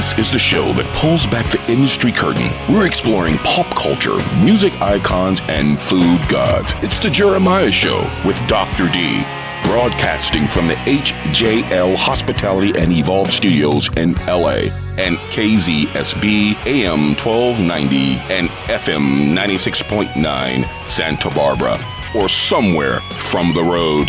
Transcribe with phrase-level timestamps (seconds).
[0.00, 2.48] This is the show that pulls back the industry curtain.
[2.70, 6.72] We're exploring pop culture, music icons, and food gods.
[6.76, 8.88] It's the Jeremiah Show with Dr.
[8.88, 9.22] D.
[9.62, 18.48] Broadcasting from the HJL Hospitality and Evolve Studios in LA and KZSB AM 1290 and
[18.72, 21.78] FM 96.9 Santa Barbara
[22.14, 24.08] or somewhere from the road.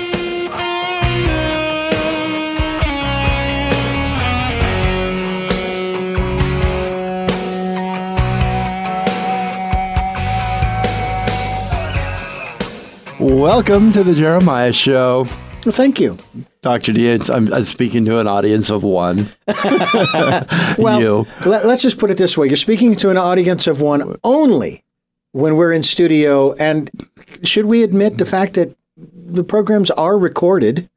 [13.21, 15.27] Welcome to the Jeremiah Show.
[15.63, 16.17] Well, thank you.
[16.63, 16.91] Dr.
[16.91, 19.29] D, it's, I'm, I'm speaking to an audience of one.
[20.79, 21.27] Well, you.
[21.45, 24.83] let, us just put it this way: you're speaking to an audience of one only
[25.33, 26.53] when we're in studio.
[26.53, 26.89] And
[27.43, 30.89] should we admit the fact that the programs are recorded?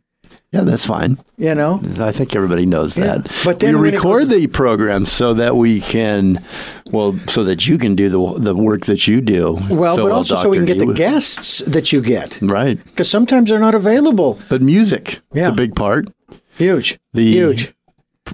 [0.55, 1.19] Yeah, that's fine.
[1.37, 3.29] You know, I think everybody knows that.
[3.45, 6.45] But then we record goes- the program so that we can,
[6.93, 9.59] well, so that you can do the the work that you do.
[9.69, 12.39] well, so but also so we can get D the was- guests that you get
[12.41, 12.79] Right.
[12.85, 14.39] because sometimes they're not available.
[14.49, 15.51] But music, Yeah.
[15.51, 16.09] the big part.
[16.57, 17.75] Huge, The- huge.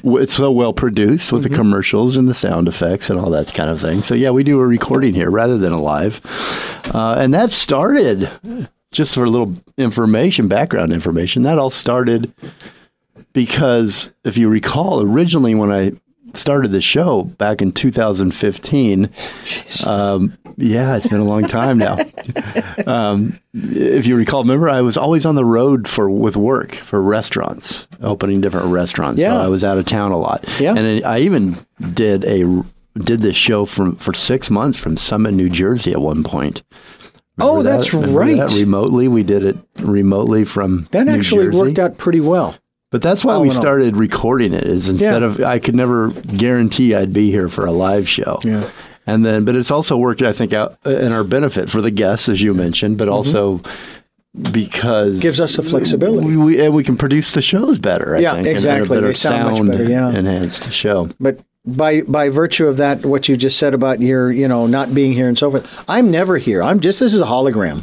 [0.05, 1.53] It's so well produced with Mm-hmm.
[1.53, 4.03] the commercials and the sound effects and all that kind of thing.
[4.05, 6.21] So yeah, we do a recording here rather than a live,
[6.95, 8.29] uh, and that started
[8.93, 11.43] just for a little information, background information.
[11.43, 12.33] That all started
[13.33, 15.93] because if you recall, originally when I
[16.35, 19.11] started the show back in 2015,
[19.87, 21.99] um, yeah, it's been a long time now.
[22.87, 27.01] um, if you recall, remember I was always on the road for with work for
[27.03, 29.21] restaurants, opening different restaurants.
[29.21, 29.31] Yeah.
[29.31, 30.45] So I was out of town a lot.
[30.59, 30.75] Yeah.
[30.77, 31.65] and I even
[31.95, 32.65] did a
[32.99, 36.63] did this show from for six months from Summit, New Jersey at one point.
[37.41, 38.09] Oh, that's that?
[38.09, 38.37] Right.
[38.37, 38.53] that?
[38.53, 41.59] remotely, we did it remotely from that New actually Jersey.
[41.59, 42.57] worked out pretty well.
[42.91, 43.55] But that's why all we all.
[43.55, 44.65] started recording it.
[44.65, 45.29] Is instead Yeah.
[45.29, 48.41] of I could never guarantee I'd be here for a live show.
[48.43, 48.69] Yeah.
[49.07, 51.91] And then, but it's also worked, I think, out uh, in our benefit for the
[51.91, 53.15] guests, as you mentioned, but mm-hmm.
[53.15, 53.61] also
[54.53, 55.21] because.
[55.21, 56.27] Gives us the flexibility.
[56.27, 58.17] We, we, and we can produce the shows better.
[58.17, 58.97] I Yeah, think, exactly.
[58.97, 60.11] better They sound much better, yeah.
[60.11, 61.11] enhanced show.
[61.19, 64.95] But by by virtue of that, what you just said about your, you know, not
[64.95, 66.63] being here and so forth, I'm never here.
[66.63, 67.83] I'm just this is a hologram.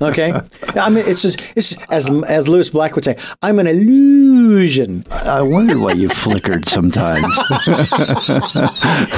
[0.00, 0.32] Okay,
[0.76, 5.42] I mean it's just it's as as Lewis Black would say, I'm an illusion I
[5.42, 7.38] wonder why you flickered sometimes.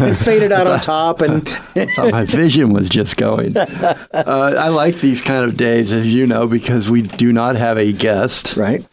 [0.00, 1.48] and faded out on top, and
[1.96, 3.56] my vision was just going.
[3.56, 7.78] Uh, I like these kind of days, as you know, because we do not have
[7.78, 8.56] a guest.
[8.56, 8.84] right.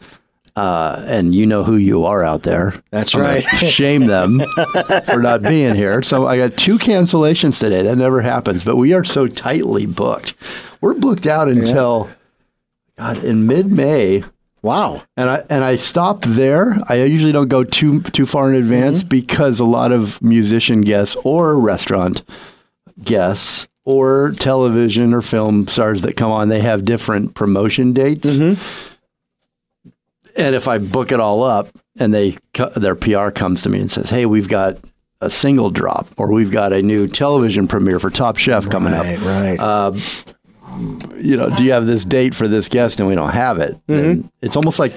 [0.56, 2.74] uh, and you know who you are out there.
[2.90, 3.42] That's I'm right.
[3.56, 4.40] shame them
[5.10, 6.02] for not being here.
[6.02, 7.82] So I got two cancellations today.
[7.82, 10.34] That never happens, but we are so tightly booked.
[10.80, 12.08] We're booked out until
[12.96, 14.24] God in mid-May.
[14.62, 15.02] Wow.
[15.16, 16.76] And I and I stopped there.
[16.88, 19.08] I usually don't go too too far in advance Mm-hmm.
[19.08, 22.22] because a lot of musician guests or restaurant
[23.02, 28.26] guests or television or film stars that come on, they have different promotion dates.
[28.28, 28.60] Mm-hmm.
[30.36, 31.68] And if I book it all up
[31.98, 32.36] and they
[32.76, 34.78] their PR comes to me and says, "Hey, we've got
[35.20, 39.04] a single drop or we've got a new television premiere for Top Chef coming up."
[39.04, 39.20] Right.
[39.20, 39.60] Right.
[39.60, 39.92] Uh,
[41.16, 43.78] you know, do you have this date for this guest and we don't have it?
[43.86, 44.26] Mm-hmm.
[44.42, 44.92] It's almost like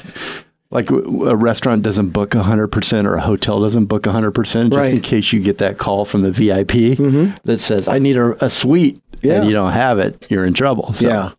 [0.71, 4.93] like a restaurant doesn't book 100% or a hotel doesn't book 100% just in Right.
[4.93, 5.01] Mm-hmm.
[5.01, 6.97] case you get that call from the VIP
[7.43, 9.35] that says, I need a, a suite Yeah.
[9.41, 10.93] and you don't have it, you're in trouble.
[10.93, 11.31] So yeah.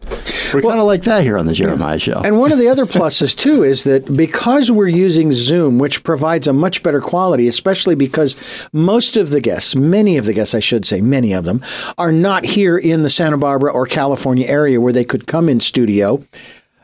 [0.55, 2.21] we're kind of like that here on the Jeremiah Show.
[2.25, 6.47] And one of the other pluses too is that because we're using Zoom, which provides
[6.47, 10.61] a much better quality, especially because most of the guests, many of the guests, I
[10.61, 11.63] should say, many of them,
[11.97, 15.59] are not here in the Santa Barbara or California area where they could come in
[15.59, 16.23] studio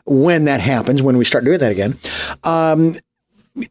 [0.09, 1.97] when that happens, when we start doing that again.
[2.43, 2.95] Um,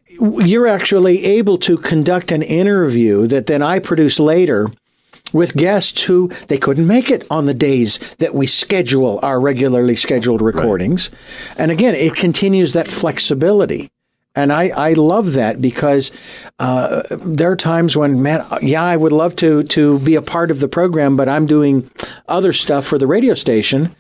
[0.08, 4.68] you're actually able to conduct an interview that then I produce later
[5.32, 9.96] with guests who they couldn't make it on the days that we schedule our regularly
[9.96, 11.10] scheduled recordings.
[11.56, 13.90] And again, it continues that flexibility.
[14.34, 16.12] And I, I love that because
[16.58, 20.50] uh, there are times when, man, yeah, I would love to to be a part
[20.50, 21.90] of the program, but I'm doing
[22.28, 23.94] other stuff for the radio station.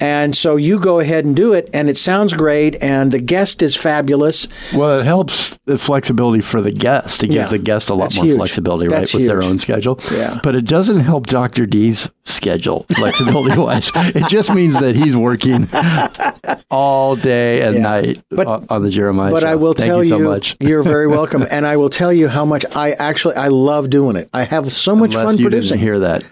[0.00, 3.62] And so you go ahead and do it, and it sounds great, and the guest
[3.62, 4.48] is fabulous.
[4.74, 7.22] Well, it helps the flexibility for the guest.
[7.22, 8.36] It gives Yeah, the guest a lot that's more huge.
[8.38, 10.00] flexibility, That's right, with their own schedule.
[10.12, 10.40] Yeah.
[10.42, 11.66] But it doesn't help Dr.
[11.66, 13.90] D's schedule, flexibility wise.
[13.94, 15.68] it just means that he's working
[16.70, 17.82] all day and Yeah.
[17.82, 19.48] night But- on the Jeremiah But show.
[19.48, 20.56] I will Thank tell you you, so much.
[20.60, 24.16] you're very welcome, and I will tell you how much I actually I love doing
[24.16, 24.28] it.
[24.34, 25.76] I have so much Unless fun you producing.
[25.78, 26.24] didn't hear that.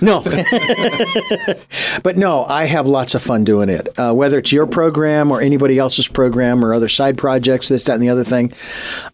[0.00, 0.20] No,
[2.02, 3.88] but no, I have lots of fun doing it.
[3.98, 7.94] Uh, whether it's your program or anybody else's program or other side projects, this, that,
[7.94, 8.52] and the other thing,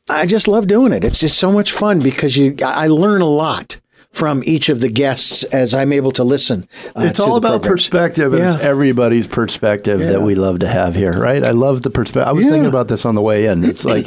[0.08, 1.04] I just love doing it.
[1.04, 3.80] It's just so much fun because you, I learn a lot
[4.12, 6.66] from each of the guests as I'm able to listen.
[6.96, 7.82] Uh, It's to all about programs.
[7.82, 10.12] perspective, and it's everybody's perspective Yeah.
[10.12, 11.44] that we love to have here, right?
[11.44, 12.26] I love the perspective.
[12.28, 12.52] I was Yeah.
[12.52, 13.62] thinking about this on the way in.
[13.64, 14.06] It's like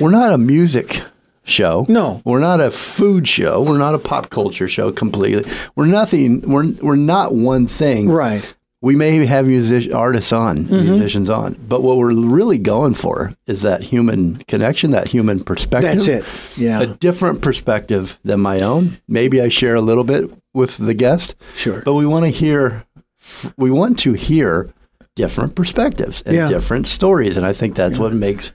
[0.00, 1.02] we're not a music
[1.44, 1.86] show.
[1.88, 2.22] No.
[2.24, 3.62] we're not a food show.
[3.62, 5.50] We're not a pop culture show completely.
[5.76, 6.40] We're nothing.
[6.42, 8.08] We're we're not one thing.
[8.08, 8.54] Right.
[8.80, 10.90] We may have music artists on, Mm-hmm.
[10.90, 15.90] musicians on, but what we're really going for is that human connection, that human perspective.
[15.92, 16.24] That's it.
[16.56, 16.80] Yeah.
[16.80, 18.98] A different perspective than my own.
[19.08, 21.34] Maybe I share a little bit with the guest.
[21.56, 21.80] Sure.
[21.82, 22.84] But we want to hear,
[23.56, 24.70] we want to hear
[25.16, 26.48] different perspectives and Yeah.
[26.48, 28.52] different stories, and I think that's what makes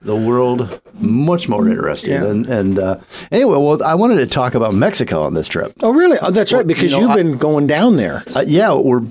[0.00, 2.12] the world much more interesting.
[2.12, 2.24] Yeah.
[2.24, 2.98] And, and uh,
[3.30, 5.74] anyway, well, I wanted to talk about Mexico on this trip.
[5.80, 6.18] Oh, really?
[6.22, 6.66] Oh, that's right.
[6.66, 8.22] Because you have been going down there.
[8.34, 9.02] Uh, yeah, we're.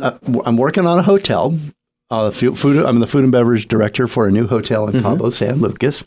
[0.00, 1.56] Uh, I'm working on a hotel.
[2.10, 5.60] Uh, food, I'm the food and beverage director for a new hotel in Cabo San
[5.60, 6.02] Lucas.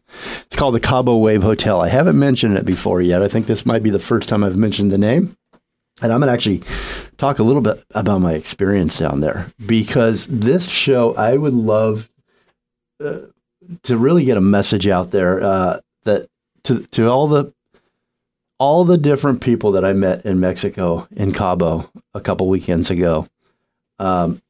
[0.46, 1.80] It's called the Cabo Wave Hotel.
[1.80, 3.22] I haven't mentioned it before yet.
[3.22, 5.38] I think this might be the first time I've mentioned the name.
[6.02, 6.62] And I'm going to actually
[7.18, 12.10] talk a little bit about my experience down there because this show, I would love
[13.02, 13.20] uh,
[13.84, 16.28] to really get a message out there uh, that
[16.64, 17.54] to to all the
[18.60, 23.28] all the different people that I met in Mexico in Cabo a couple weekends ago.
[24.00, 24.42] Um,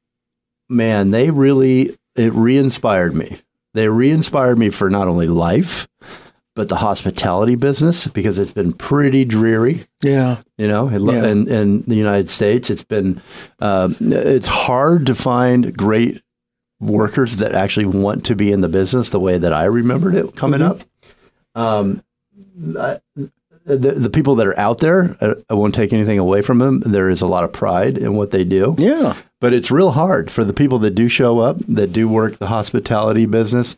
[0.70, 3.42] man, they really it re-inspired me.
[3.74, 5.88] They re-inspired me for not only life,
[6.56, 9.86] but the hospitality business because it's been pretty dreary.
[10.04, 10.42] Yeah.
[10.60, 11.26] You know, in, Yeah.
[11.28, 13.20] in, in the United States, it's been
[13.60, 16.22] um, it's hard to find great
[16.84, 20.36] workers that actually want to be in the business the way that I remembered it
[20.36, 20.82] coming up.
[21.56, 22.04] Um,
[22.80, 23.00] I,
[23.66, 26.82] the, the people that are out there, I, I won't take anything away from them.
[26.82, 29.16] There is a lot of pride in what they do, Yeah.
[29.40, 32.48] but it's real hard for the people that do show up, that do work the
[32.48, 33.78] hospitality business.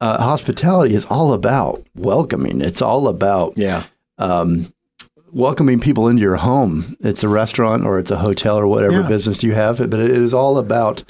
[0.00, 2.60] Uh, hospitality is all about welcoming.
[2.62, 3.84] It's all about Yeah.
[4.16, 4.72] um,
[5.32, 6.96] welcoming people into your home.
[7.00, 9.08] It's a restaurant or it's a hotel or whatever Yeah.
[9.08, 11.02] business you have, but it is all about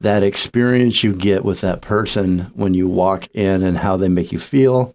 [0.00, 4.32] that experience you get with that person when you walk in and how they make
[4.32, 4.94] you feel.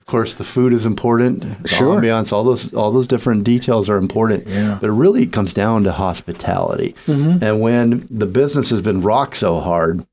[0.00, 1.62] Of course, the food is important.
[1.62, 2.00] The Sure.
[2.00, 4.46] ambiance, all those all those different details are important.
[4.46, 4.78] Yeah.
[4.80, 6.94] But it really comes down to hospitality.
[7.08, 10.06] And when the business has been rocked so hard,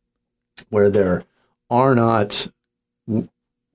[0.69, 1.23] where there
[1.69, 2.47] are not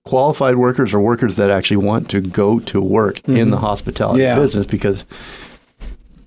[0.05, 4.39] qualified workers or workers that actually want to go to work in the hospitality Yeah.
[4.39, 5.05] business because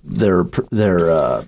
[0.04, 1.44] their pr- their uh,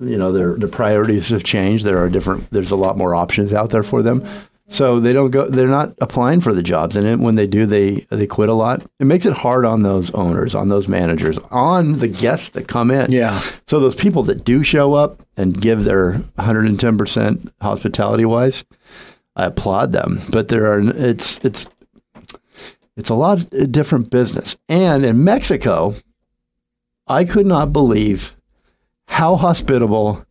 [0.00, 1.84] you know their their priorities have changed.
[1.84, 2.50] There are different.
[2.50, 4.26] There's a lot more options out there for them.
[4.68, 5.48] So they don't go.
[5.48, 8.82] They're not applying for the jobs, and when they do, they they quit a lot.
[8.98, 12.90] It makes it hard on those owners, on those managers, on the guests that come
[12.90, 13.12] in.
[13.12, 13.42] Yeah.
[13.66, 18.64] So those people that do show up and give their 110 percent hospitality wise,
[19.36, 20.22] I applaud them.
[20.30, 21.66] But there are it's it's
[22.96, 24.56] it's a lot of different business.
[24.70, 25.96] And in Mexico,
[27.06, 28.34] I could not believe
[29.12, 30.24] how hospitable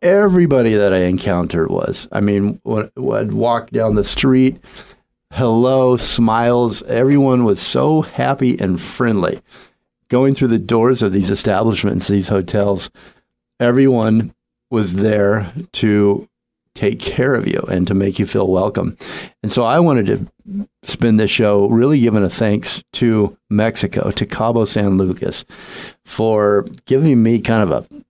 [0.00, 2.08] everybody that I encountered was.
[2.10, 4.64] I mean, when, I'd walk down the street,
[5.30, 6.82] hello, smiles.
[6.84, 9.42] Everyone was so happy and friendly.
[10.08, 12.90] Going through the doors of these establishments, these hotels,
[13.60, 14.34] everyone
[14.70, 16.26] was there to
[16.74, 18.96] take care of you and to make you feel welcome.
[19.42, 24.24] And so I wanted to spend this show really giving a thanks to Mexico, to
[24.24, 25.44] Cabo San Lucas,
[26.06, 28.04] for giving me kind of a,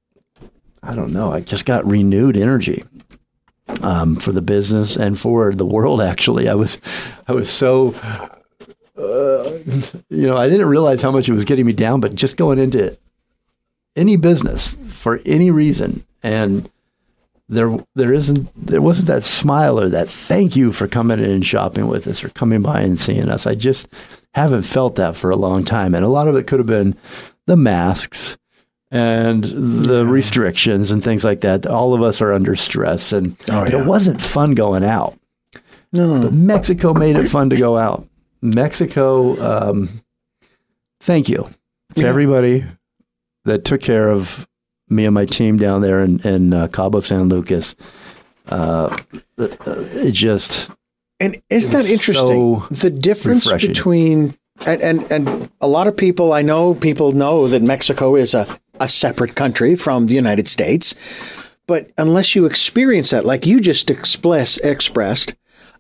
[0.85, 2.85] I don't know, I just got renewed energy
[3.83, 6.01] um, for the business and for the world.
[6.01, 6.79] Actually, I was,
[7.27, 7.95] I was so,
[8.97, 9.59] uh,
[10.11, 12.01] you know, I didn't realize how much it was getting me down.
[12.01, 12.97] But just going into
[13.97, 16.69] any business for any reason and
[17.49, 21.47] there there isn't there wasn't that smile or that thank you for coming in and
[21.47, 23.47] shopping with us or coming by and seeing us.
[23.47, 23.87] I just
[24.35, 25.95] haven't felt that for a long time.
[25.95, 26.97] And a lot of it could have been
[27.47, 28.37] the masks
[28.95, 31.67] and the restrictions and things like that.
[31.67, 33.81] All of us are under stress and Oh, yeah.
[33.83, 35.19] it wasn't fun going out.
[35.93, 38.07] But Mexico made it fun to go out.
[38.41, 39.37] Mexico,
[39.71, 39.89] um,
[41.01, 41.51] thank you
[41.97, 42.09] to Yeah.
[42.09, 42.65] everybody
[43.45, 44.47] that took care of
[44.89, 47.75] me and my team down there in, in uh, Cabo San Lucas.
[48.49, 48.95] Uh,
[49.39, 50.69] uh, it just
[51.21, 52.61] And isn't that interesting?
[52.61, 53.71] so the difference refreshing.
[53.71, 54.35] between
[54.67, 58.47] and, and and a lot of people I know people know that Mexico is a,
[58.85, 60.95] a separate country from the United States.
[61.67, 65.35] But unless you experience that, like you just express, expressed,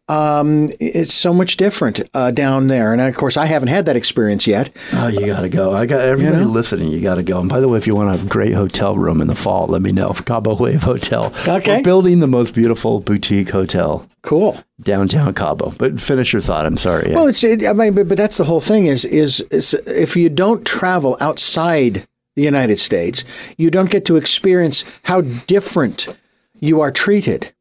[0.08, 2.92] um, it's so much different uh, down there.
[2.92, 4.70] And of course, I haven't had that experience yet.
[4.92, 5.74] Oh, you got to go.
[5.74, 6.50] I got everybody know?
[6.50, 6.90] listening.
[6.90, 7.40] You got to go.
[7.40, 9.80] And by the way, if you want a great hotel room in the fall, let
[9.82, 10.12] me know.
[10.26, 11.32] Cabo Wave Hotel.
[11.48, 11.76] Okay.
[11.76, 14.58] We're building the most beautiful boutique hotel Cool.
[14.82, 15.74] downtown Cabo.
[15.78, 16.66] But finish your thought.
[16.66, 17.14] I'm sorry.
[17.14, 20.16] Well, it's it, I mean, but, but that's the whole thing is, is is if
[20.16, 22.06] you don't travel outside
[22.36, 23.24] the United States,
[23.56, 26.08] you don't get to experience how different
[26.60, 27.52] you are treated.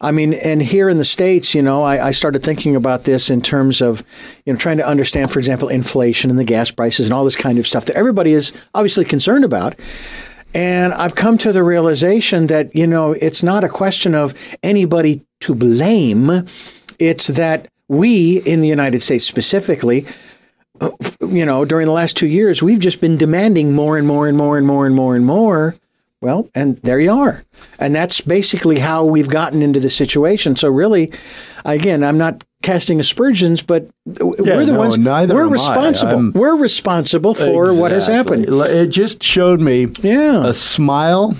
[0.00, 3.28] I mean, and here in the states, you know, I, I started thinking about this
[3.28, 4.02] in terms of,
[4.44, 7.36] you know, trying to understand, for example, inflation and the gas prices and all this
[7.36, 9.74] kind of stuff that everybody is obviously concerned about.
[10.54, 15.22] And I've come to the realization that, you know, it's not a question of anybody
[15.40, 16.46] to blame.
[16.98, 20.06] It's that we in the United States specifically,
[21.20, 24.36] you know, during the last two years, we've just been demanding more and more and
[24.36, 25.76] more and more and more and more.
[26.22, 27.44] Well, and there you are.
[27.78, 30.56] And that's basically how we've gotten into the situation.
[30.56, 31.12] So really,
[31.64, 36.32] again, I'm not casting aspersions, but we're the no, ones neither we're responsible.
[36.34, 38.46] We're responsible for what has happened.
[38.48, 40.46] It just showed me Yeah.
[40.46, 41.36] a smile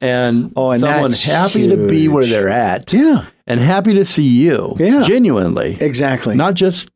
[0.00, 2.92] and, Oh, and someone happy to be where they're at.
[2.92, 3.24] Yeah.
[3.46, 4.74] And happy to see you.
[4.78, 5.04] Yeah.
[5.06, 5.78] Genuinely.
[5.80, 6.34] Exactly.
[6.36, 6.90] Not just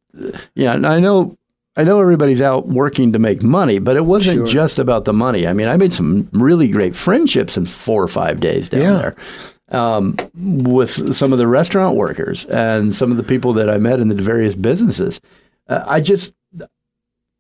[0.55, 1.39] yeah, I know
[1.77, 4.47] I know everybody's out working to make money, but it wasn't Sure.
[4.47, 5.47] just about the money.
[5.47, 8.93] I mean, I made some really great friendships in four or five days down Yeah.
[8.99, 9.15] there.
[9.71, 14.01] Um, with some of the restaurant workers and some of the people that I met
[14.01, 15.19] in the various businesses.
[15.67, 16.33] Uh, I just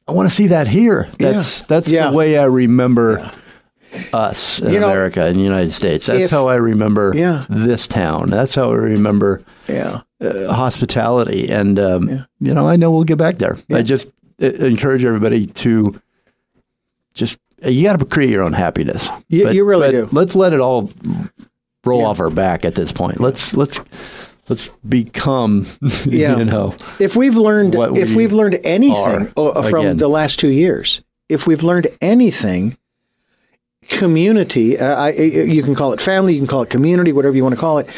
[0.09, 1.09] I want to see that here.
[1.19, 2.11] That's that's Yeah.
[2.11, 3.31] the way I remember
[4.15, 6.07] us in You know, America in the United States.
[6.07, 7.45] That's if- how I remember Yeah.
[7.51, 8.31] this town.
[8.31, 10.01] That's how I remember yeah.
[10.23, 11.51] uh, hospitality.
[11.51, 12.09] And, um,
[12.41, 13.59] you know, I know we'll get back there.
[13.71, 14.09] I just
[14.43, 16.01] encourage everybody to
[17.15, 19.09] just, uh, you got to create your own happiness.
[19.29, 20.09] You- you really do.
[20.13, 20.91] Let's let it all
[21.85, 23.21] roll off our back at this point.
[23.21, 23.81] Let's, let's,
[24.49, 25.67] let's become,
[26.07, 26.37] Yeah.
[26.39, 29.97] you know, If we've learned, if we we've learned anything uh, from again.
[29.99, 32.77] the last two years, if we've learned anything,
[33.89, 37.43] community, uh, I, you can call it family, you can call it community, whatever you
[37.43, 37.89] want to call it.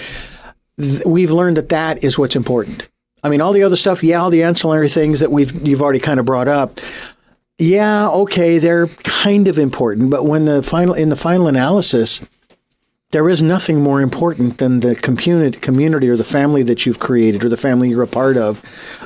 [0.81, 2.89] th- We've learned that that is what's important.
[3.25, 5.99] I mean, all the other stuff, yeah, all the ancillary things that we've you've already
[5.99, 6.79] kind of brought up.
[7.59, 12.21] Yeah, okay, they're kind of important, but when the final in the final analysis,
[13.15, 17.45] there is nothing more important than the community, community or the family that you've created
[17.45, 18.61] or the family you're a part of.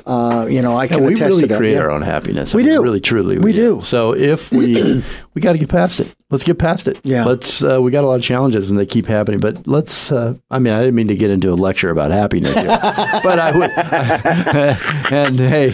[0.06, 1.54] Uh, you know, I can we attest really to that.
[1.56, 1.82] We create yeah.
[1.82, 2.54] our own happiness.
[2.54, 2.82] We I mean, do.
[2.82, 3.38] Really, truly.
[3.38, 3.82] We do.
[3.82, 5.04] So if we,
[5.38, 6.12] we got to get past it.
[6.30, 6.98] Let's get past it.
[7.04, 7.24] Yeah.
[7.24, 10.34] Let's, uh, we got a lot of challenges and they keep happening, but let's, uh,
[10.50, 12.66] I mean, I didn't mean to get into a lecture about happiness here,
[13.22, 13.70] but I would,
[15.12, 15.72] and hey,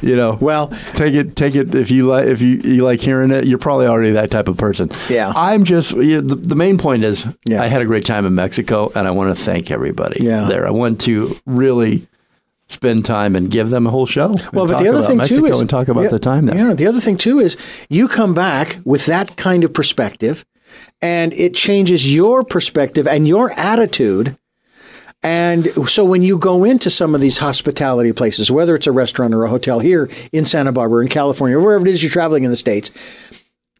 [0.00, 1.74] you know, Well, take it, take it.
[1.74, 4.56] If you like, if you, you like hearing it, you're probably already that type of
[4.56, 4.90] person.
[5.10, 5.30] Yeah.
[5.36, 7.62] I'm just, yeah, the, the main point is Yeah.
[7.62, 10.46] I had a great time in Mexico and I want to thank everybody Yeah.
[10.46, 10.66] there.
[10.66, 12.08] I want to really
[12.72, 14.34] spend time and give them a whole show.
[14.52, 16.56] Well, but the other thing Mexico too is and talk about yeah, the time there.
[16.56, 17.56] Yeah, the other thing too is
[17.88, 20.44] you come back with that kind of perspective,
[21.00, 24.36] and it changes your perspective and your attitude.
[25.24, 29.32] And so when you go into some of these hospitality places, whether it's a restaurant
[29.34, 32.42] or a hotel here in Santa Barbara, in California, or wherever it is you're traveling
[32.42, 32.90] in the states,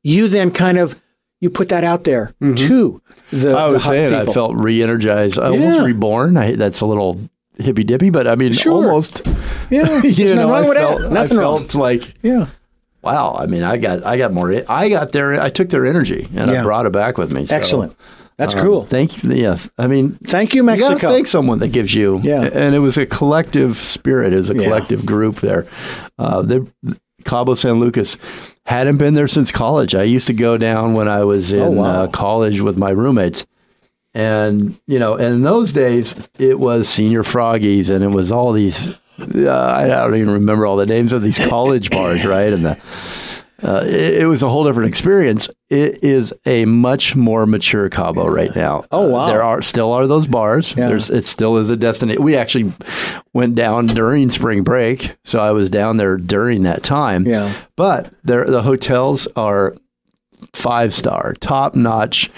[0.04, 0.94] you then kind of
[1.40, 3.36] you put that out there to the.
[3.36, 3.56] Mm-hmm.
[3.56, 5.48] I the was hot saying I felt re-energized, Yeah.
[5.48, 6.36] almost reborn.
[6.36, 7.20] I, that's a little
[7.58, 8.72] hippy dippy, but I mean, Sure.
[8.72, 9.22] almost.
[9.70, 12.46] yeah, You know, I felt, I felt like Yeah.
[13.02, 13.36] wow.
[13.38, 14.52] I mean, I got I got more.
[14.68, 15.40] I got their.
[15.40, 16.60] I took their energy and Yeah.
[16.60, 17.44] I brought it back with me.
[17.46, 17.96] So, Excellent.
[18.38, 18.84] That's um, cool.
[18.86, 19.58] Thank yeah.
[19.78, 20.94] I mean, Thank you, Mexico.
[20.94, 22.18] You got to thank someone that gives you.
[22.24, 22.42] Yeah.
[22.52, 24.32] And it was a collective spirit.
[24.32, 24.64] It was a Yeah.
[24.64, 25.66] collective group there.
[26.18, 26.66] Uh, the
[27.24, 28.16] Cabo San Lucas
[28.64, 29.94] hadn't been there since college.
[29.94, 31.84] I used to go down when I was in Oh, wow.
[31.84, 33.44] uh, college with my roommates.
[34.14, 38.52] And, you know, and in those days, it was Senior Froggies and it was all
[38.52, 42.52] these, uh, I don't even remember all the names of these college bars, right?
[42.52, 42.78] And the,
[43.62, 45.48] uh, it, it was a whole different experience.
[45.70, 48.84] It is a much more mature Cabo right now.
[48.90, 49.26] Oh, Uh, wow.
[49.28, 50.74] there are still are those bars.
[50.76, 50.88] Yeah.
[50.88, 52.22] There's it still is a destination.
[52.22, 52.72] We actually
[53.32, 57.24] went down during spring break, so I was down there during that time.
[57.24, 57.54] Yeah.
[57.76, 59.76] But there the hotels are
[60.52, 62.30] five star, top notch.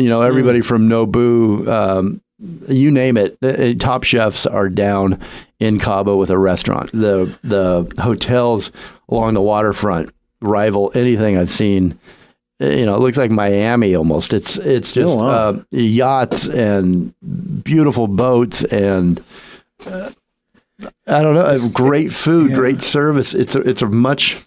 [0.00, 0.28] You know, Mm.
[0.28, 1.66] everybody from Nobu.
[1.68, 2.20] Um,
[2.68, 3.36] you name it.
[3.42, 5.18] uh, Top chefs are down
[5.58, 6.90] in Cabo with a restaurant.
[6.92, 8.70] The the hotels
[9.08, 11.98] along the waterfront rival anything I've seen.
[12.62, 14.32] Uh, You know, it looks like Miami almost.
[14.32, 15.28] It's it's just Oh, wow.
[15.50, 17.12] uh, yachts and
[17.62, 19.22] beautiful boats and
[19.86, 20.10] uh,
[21.06, 23.34] I don't know, uh, great food, great service.
[23.34, 24.38] It's a, it's a much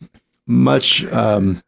[0.47, 1.61] much um,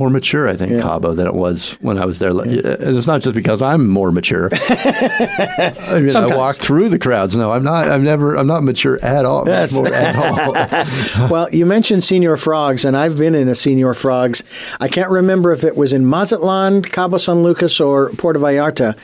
[0.00, 0.80] more mature, I think, Yeah.
[0.80, 2.30] Cabo than it was when I was there.
[2.30, 4.48] And it's not just because I'm more mature.
[4.70, 7.36] I mean, I walk through the crowds.
[7.36, 7.88] No, I'm not.
[7.88, 8.34] I'm never.
[8.34, 9.44] I'm not mature at all.
[9.44, 11.28] That's- more at all.
[11.30, 14.42] well, you mentioned Senior Frogs, and I've been in a Senior Frogs.
[14.80, 18.96] I can't remember if it was in Mazatlan, Cabo San Lucas, or Puerto Vallarta.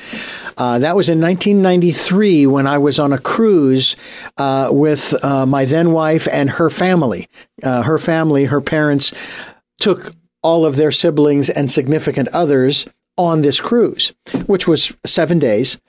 [0.56, 3.96] Uh, that was in 1993 when I was on a cruise
[4.38, 7.28] uh, with uh, my then wife and her family.
[7.62, 9.12] Uh, her family, her parents,
[9.78, 10.12] took
[10.46, 12.86] all of their siblings and significant others
[13.16, 14.12] on this cruise,
[14.46, 15.80] which was seven days.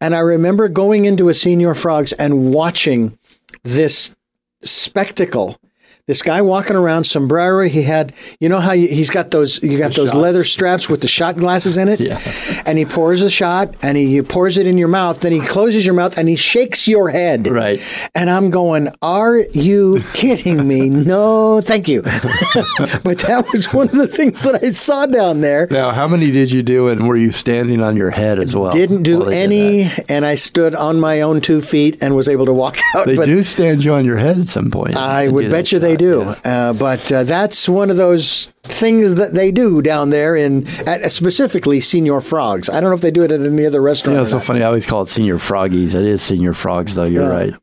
[0.00, 3.18] And I remember going into a Senior Frogs and watching
[3.64, 4.14] this
[4.62, 5.58] spectacle.
[6.06, 7.66] This guy walking around sombrero.
[7.68, 10.14] He had, you know how you, he's got those, you got those shots.
[10.14, 11.98] leather straps with the shot glasses in it.
[11.98, 12.20] Yeah.
[12.64, 15.18] And he pours a shot and he pours it in your mouth.
[15.18, 17.48] Then he closes your mouth and he shakes your head.
[17.48, 17.80] Right.
[18.14, 20.88] And I'm going, are you kidding me?
[20.90, 22.02] no, thank you.
[22.02, 25.66] but that was one of the things that I saw down there.
[25.72, 28.70] Now, how many did you do, and were you standing on your head as well?
[28.70, 32.28] Didn't do they did any, and I stood on my own two feet and was
[32.28, 33.08] able to walk out.
[33.08, 34.96] They do stand you on your head at some point.
[34.96, 36.48] I would bet you they shot, do.
[36.48, 36.68] yeah.
[36.68, 41.10] Uh, but uh, that's one of those things that they do down there in at,
[41.12, 42.68] specifically Senior Frogs.
[42.68, 44.14] I don't know if they do it at any other restaurant.
[44.14, 44.62] You know, it's so funny.
[44.62, 45.94] I always call it senior froggies.
[45.94, 47.04] It is senior frogs, though.
[47.04, 47.28] You're Yeah.
[47.28, 47.54] right.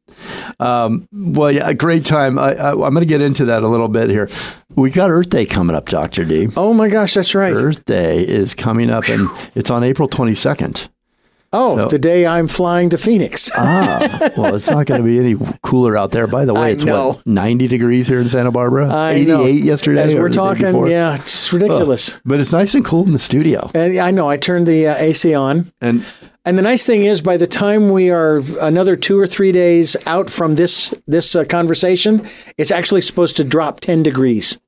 [0.60, 2.38] Um, well, yeah, a great time.
[2.40, 4.30] I, I, I'm going to get into that a little bit here.
[4.76, 6.48] We got Earth Day coming up, Doctor D.
[6.56, 7.52] oh my gosh, that's right.
[7.54, 10.88] Earth Day is coming up, and it's on April 22nd.
[11.54, 13.50] Oh, So- the day I'm flying to Phoenix.
[13.66, 16.28] Ah, well, it's not going to be any cooler out there.
[16.28, 17.10] By the way, I it's know.
[17.14, 18.88] what 90 degrees here in Santa Barbara.
[18.94, 19.46] I 88 know.
[19.46, 20.02] yesterday.
[20.02, 22.20] As we're talking, yeah, it's ridiculous.
[22.26, 23.70] But it's nice and cool in the studio.
[23.74, 24.28] And I know.
[24.30, 25.72] I turned the uh, AC on.
[25.82, 26.06] And
[26.46, 29.96] And the nice thing is, by the time we are another two or three days
[30.06, 32.26] out from this this uh, conversation,
[32.58, 34.60] it's actually supposed to drop ten degrees.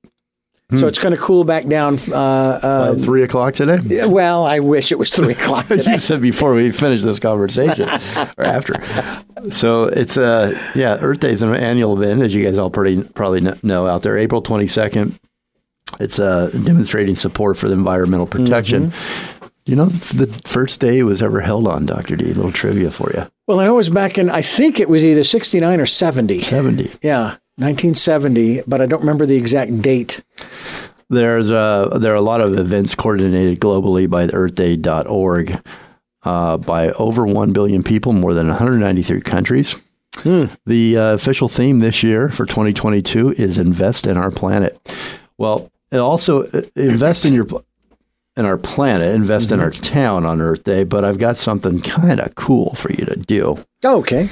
[0.71, 0.78] Hmm.
[0.78, 1.99] So it's going to cool back down.
[2.12, 4.06] Uh, uh, three o'clock today.
[4.06, 5.93] well, I wish it was three o'clock today.
[5.93, 7.88] you said before we finish this conversation
[8.38, 8.73] or after.
[9.51, 13.04] So it's uh yeah, Earth Day is an annual event, as you guys all pretty
[13.04, 14.17] probably know out there.
[14.17, 15.19] April twenty second.
[15.99, 18.91] It's uh, demonstrating support for the environmental protection.
[19.67, 22.25] You know, the first day it was ever held on, Doctor D.
[22.25, 23.28] A little trivia for you.
[23.47, 24.30] Well, I know it was back in.
[24.30, 26.41] I think it was either sixty nine or seventy.
[26.41, 26.91] Seventy.
[27.04, 30.24] Yeah, nineteen seventy, but I don't remember the exact date.
[31.10, 35.62] There's uh, there are a lot of events coordinated globally by the EarthDay.org
[36.24, 39.76] uh, by over 1 billion people, more than 193 countries.
[40.24, 44.80] The uh, official theme this year for 2022 is invest in our planet.
[45.38, 47.46] Well, it also uh, invest in your
[48.38, 52.20] in our planet, invest in our town on Earth Day, but I've got something kind
[52.20, 53.63] of cool for you to do.
[53.84, 54.30] Oh, okay.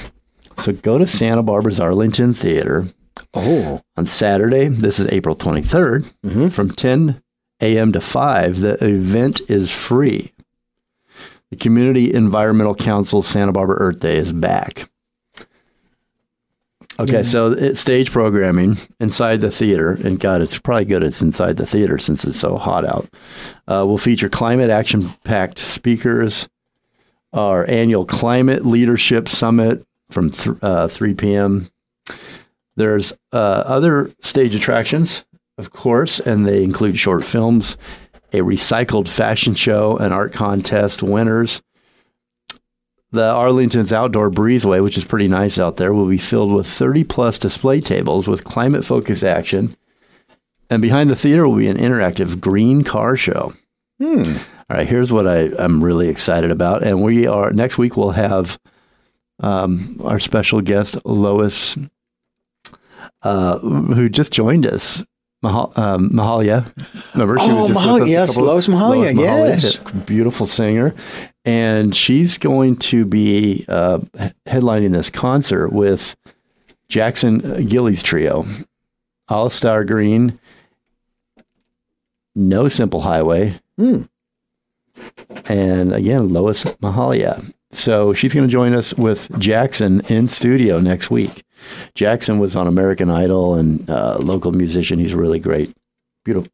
[0.58, 2.88] So go to Santa Barbara's Arlington Theater
[3.34, 4.68] Oh, on Saturday.
[4.68, 7.22] This is April 23rd from 10
[7.62, 7.92] a.m.
[7.94, 8.60] to 5.
[8.60, 10.34] The event is free.
[11.50, 14.90] The Community Environmental Council Santa Barbara Earth Day is back.
[17.00, 21.58] Okay, so it's stage programming inside the theater, and God, it's probably good it's inside
[21.58, 23.10] the theater since it's so hot out.
[23.68, 26.48] Uh, will feature climate action packed speakers,
[27.34, 31.70] our annual climate leadership summit from th- uh, 3 p.m.
[32.76, 35.26] There's uh, other stage attractions,
[35.58, 37.78] of course, and they include short films,
[38.32, 41.62] a recycled fashion show, an art contest, winners.
[43.12, 47.04] The Arlington's Outdoor Breezeway, which is pretty nice out there, will be filled with 30
[47.04, 49.76] plus display tables with climate focused action.
[50.72, 53.54] And behind the theater will be an interactive green car show.
[54.70, 56.82] All right, here's what I, I'm really excited about.
[56.82, 58.58] And we are, next week, we'll have
[59.40, 61.78] um, our special guest, Lois
[63.22, 65.04] uh, who just joined us.
[65.42, 66.64] Mahal, um, Mahalia.
[67.14, 69.80] Remember, she Oh, was just Mahalia, with us a yes, Lois Mahalia, yes.
[70.06, 70.96] beautiful singer,
[71.44, 74.00] and she's going to be uh,
[74.48, 76.16] headlining this concert with
[76.88, 78.46] Jackson Gillies Trio,
[79.30, 80.40] Alastair Greene,
[82.36, 84.04] No Simple Highway, Hmm.
[85.46, 87.52] and again Lois Mahalia.
[87.72, 91.43] So she's going to join us with Jackson in studio next week.
[91.96, 95.00] Jackson was on American Idol and uh, local musician.
[95.00, 95.76] He's a really great,
[96.26, 96.50] beautiful,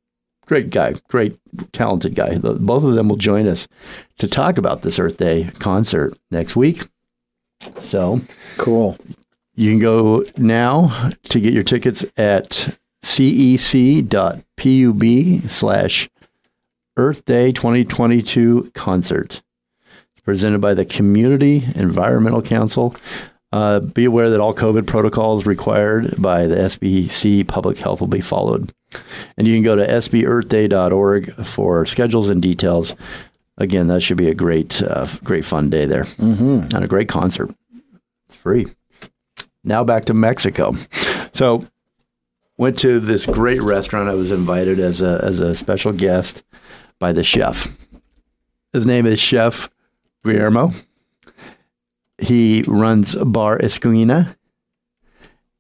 [0.46, 1.38] great guy, great
[1.74, 2.38] talented guy.
[2.38, 3.68] The- Both of them will join us
[4.18, 6.88] to talk about this Earth Day concert next week.
[7.80, 8.22] So
[8.58, 8.98] Cool.
[9.56, 14.10] you can go now to get your tickets at cec.pub
[15.50, 16.10] slash
[16.98, 19.42] Earth Day 2022 concert.
[20.14, 22.96] It's presented by the Community Environmental Council.
[23.52, 28.22] Uh, be aware that all COVID protocols required by the SBC Public Health will be
[28.22, 28.72] followed.
[29.38, 32.94] And you can go to sbearthday.org for schedules and details.
[33.58, 37.50] Again, that should be a great, uh, great fun day there and a great concert.
[38.28, 38.68] It's free.
[39.64, 40.76] Now back to Mexico.
[41.34, 41.66] So
[42.58, 44.10] went to this great restaurant.
[44.10, 46.44] I was invited as a as a special guest
[47.00, 47.68] by the chef.
[48.74, 49.70] His name is Chef
[50.24, 50.72] Guillermo.
[52.22, 54.36] He runs Bar Esquina.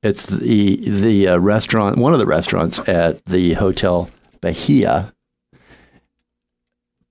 [0.02, 4.10] It's the the uh, restaurant, one of the restaurants at the Hotel
[4.41, 5.13] Bahia.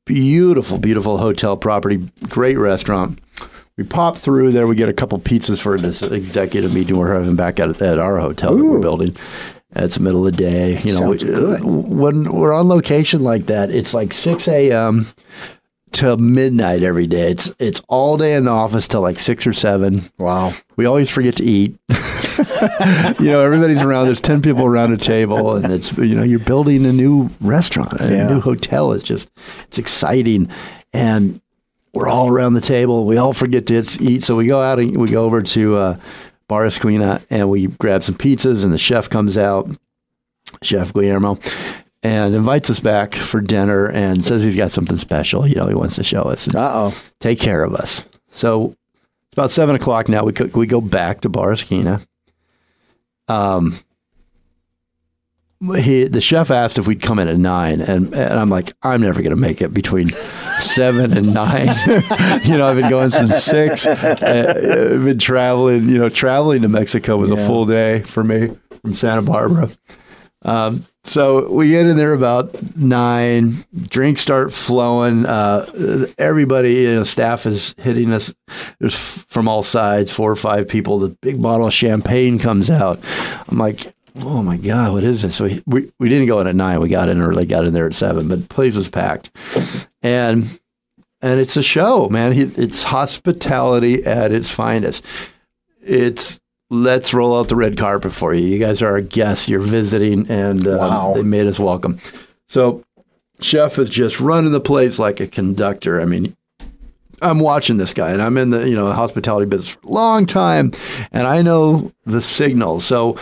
[0.07, 3.19] Beautiful, beautiful hotel property, great restaurant.
[3.77, 4.67] We pop through there.
[4.67, 8.19] We get a couple pizzas for this executive meeting we're having back at, at our
[8.19, 9.15] hotel that we're building.
[9.77, 10.81] It's the middle of the day.
[10.81, 11.63] You know, Sounds good.
[11.63, 15.09] when we're on location like that, it's like six a.m.
[15.99, 17.31] to midnight every day.
[17.31, 20.11] It's it's all day in the office till like six or seven.
[20.19, 20.53] Wow.
[20.77, 21.77] We always forget to eat.
[23.21, 24.07] you know, everybody's around.
[24.07, 28.01] There's ten people around a table, and it's you know you're building a new restaurant,
[28.01, 28.29] a Yeah.
[28.29, 28.93] new hotel.
[28.93, 29.29] It's just
[29.67, 30.49] it's exciting,
[30.93, 31.41] and
[31.93, 33.05] we're all around the table.
[33.07, 35.97] We all forget to eat, so we go out and we go over to uh,
[36.47, 39.69] Bar Esquina and we grab some pizzas, and the chef comes out,
[40.63, 41.39] Chef Guillermo,
[42.03, 45.47] and invites us back for dinner and says he's got something special.
[45.47, 46.53] You know, he wants to show us.
[46.55, 47.03] Uh oh.
[47.21, 48.03] take care of us.
[48.31, 48.77] So
[49.27, 50.25] it's about seven o'clock now.
[50.25, 52.01] We co- we go back to Bar Esquina.
[53.27, 53.81] Um,
[55.61, 59.01] he the chef asked if we'd come in at nine, and and I'm like, I'm
[59.01, 60.09] never going to make it between
[60.59, 61.67] seven and nine.
[62.45, 63.85] you know, I've been going since six.
[63.85, 65.89] Uh, I've been traveling.
[65.89, 69.69] You know, traveling to Mexico was a full day for me from Santa Barbara.
[70.43, 73.65] Um, so we get in there about nine.
[73.75, 75.27] Drinks start flowing.
[75.27, 78.33] Uh, everybody, you know, staff is hitting us.
[78.79, 80.99] There's from all sides, four or five people.
[80.99, 83.03] The big bottle of champagne comes out.
[83.49, 85.37] I'm like, oh my god, what is this?
[85.37, 86.81] So we we, we didn't go in at nine.
[86.81, 87.47] We got in early.
[87.47, 89.31] Got in there at seven, but the place was packed,
[90.03, 90.61] and
[91.21, 92.33] and it's a show, man.
[92.33, 95.05] It's hospitality at its finest.
[95.83, 96.41] It's
[96.71, 98.47] let's roll out the red carpet for you.
[98.47, 99.49] You guys are our guests.
[99.49, 101.13] You're visiting, and uh, Wow.
[101.15, 101.99] they made us welcome.
[102.49, 102.85] So,
[103.41, 106.01] chef is just running the place like a conductor.
[106.01, 106.37] I mean,
[107.21, 110.27] I'm watching this guy, and I'm in the you know hospitality business for a long
[110.27, 110.73] time,
[111.13, 112.85] and I know the signals.
[112.85, 113.17] So,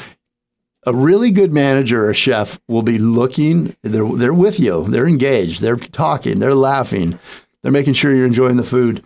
[0.85, 3.75] a really good manager or chef will be looking.
[3.83, 4.85] They're they're with you.
[4.85, 5.61] They're engaged.
[5.61, 6.39] They're talking.
[6.39, 7.19] They're laughing.
[7.63, 9.05] They're making sure you're enjoying the food.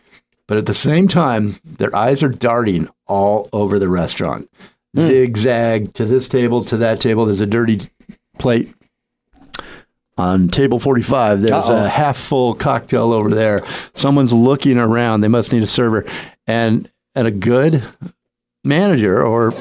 [0.50, 4.50] But at the same time, their eyes are darting all over the restaurant.
[4.96, 5.06] Hmm.
[5.06, 7.24] Zigzag to this table, to that table.
[7.24, 7.82] There's a dirty
[8.36, 8.74] plate
[10.18, 11.42] on table 45.
[11.42, 11.84] There's Uh-oh.
[11.84, 13.64] a half full cocktail over there.
[13.94, 15.20] Someone's looking around.
[15.20, 16.04] They must need a server.
[16.48, 17.84] And and a good
[18.64, 19.54] manager or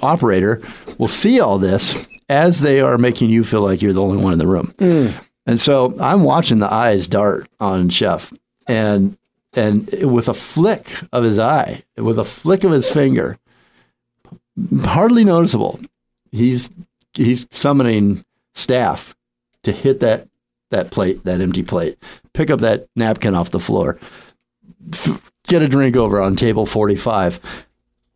[0.00, 0.60] operator
[0.98, 1.94] will see all this
[2.28, 4.74] as they are making you feel like you're the only one in the room.
[4.80, 5.10] Hmm.
[5.46, 8.32] And so I'm watching the eyes dart on Chef,
[8.66, 9.16] and
[9.54, 13.38] and with a flick of his eye, with a flick of his finger,
[14.84, 15.80] hardly noticeable,
[16.30, 16.70] he's
[17.14, 19.14] he's summoning staff
[19.62, 20.28] to hit that
[20.70, 21.98] that plate, that empty plate,
[22.32, 23.98] pick up that napkin off the floor,
[25.46, 27.40] get a drink over on table 45.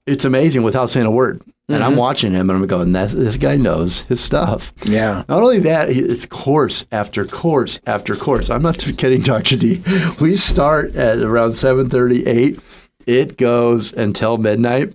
[0.07, 1.43] It's amazing without saying a word.
[1.69, 1.99] And I'm mm-hmm.
[1.99, 4.73] watching him and I'm going, "That's- this guy knows his stuff.
[4.85, 5.25] Yeah.
[5.29, 8.51] Not only that, it's course after course after course.
[8.51, 9.57] I'm not kidding, Dr.
[9.57, 9.83] D.
[10.21, 12.61] We start at around 7:38.
[13.07, 14.95] It goes until midnight,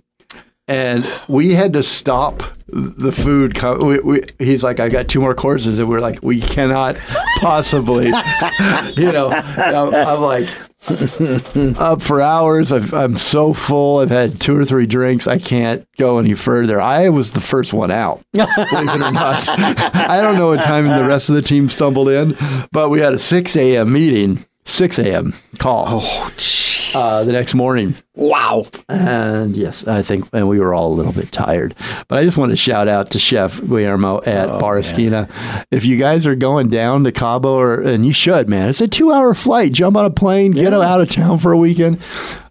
[0.66, 3.60] and we had to stop the food.
[3.62, 6.96] We, we, he's like, "I got two more courses," and we're like, "We cannot
[7.40, 8.06] possibly."
[8.96, 10.48] you know, I'm, I'm like.
[11.78, 12.72] Up for hours.
[12.72, 14.00] I've, I'm so full.
[14.00, 15.26] I've had two or three drinks.
[15.26, 16.80] I can't go any further.
[16.80, 18.48] I was the first one out believe
[18.88, 19.48] it or not.
[19.48, 22.36] I don't know what time the rest of the team stumbled in,
[22.72, 23.92] but we had a 6 a.m.
[23.92, 25.34] meeting, 6 a.m.
[25.58, 26.30] call Oh,
[26.94, 27.94] uh, the next morning.
[28.14, 28.66] wow.
[28.88, 31.74] And yes, I think, and we were all a little bit tired.
[32.06, 35.28] But I just want to shout out to Chef Guillermo at Bar Esquina.
[35.70, 38.88] If you guys are going down to Cabo, or and you should, man, it's a
[38.88, 39.72] two-hour flight.
[39.72, 41.98] Jump on a plane, get out of town for a weekend.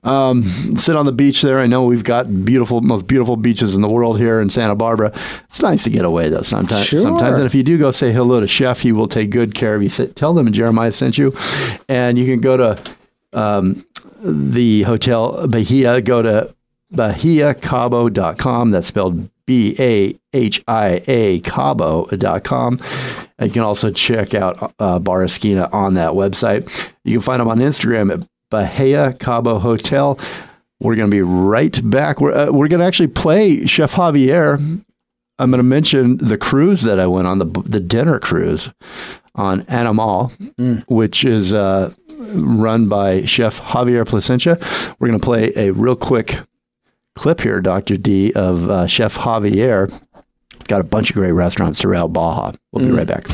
[0.04, 1.60] Um, sit on the beach there.
[1.60, 5.12] I know we've got beautiful, most beautiful beaches in the world here in Santa Barbara.
[5.50, 6.42] It's nice to get away though.
[6.42, 7.02] Sometimes, Sure.
[7.02, 9.76] sometimes, and if you do go say hello to Chef, he will take good care
[9.76, 9.90] of you.
[9.90, 11.36] Say, tell them Jeremiah sent you,
[11.88, 12.84] and you can go to
[13.34, 13.86] um,
[14.22, 16.02] the hotel Bahia.
[16.02, 16.54] Go to
[16.94, 18.72] bahiacabo.com.
[18.72, 22.80] That's spelled B A H I A Cabo.com.
[23.38, 26.70] And you can also check out uh, Bar Esquina on that website.
[27.04, 30.20] You can find them on Instagram at Bahia Cabo Hotel.
[30.80, 32.22] We're going to be right back.
[32.22, 34.60] We're, uh, we're going to actually play Chef Javier.
[35.40, 38.70] I'm going to mention the cruise that I went on, the, the dinner cruise
[39.34, 40.32] on Animal,
[40.88, 44.60] which is uh, run by Chef Javier Placencia.
[45.00, 46.38] We're going to play a real quick
[47.16, 47.98] clip here, Dr.
[47.98, 49.92] D, of uh, Chef Javier.
[50.68, 52.54] Got a bunch of great restaurants throughout Baja.
[52.72, 53.28] We'll be right back.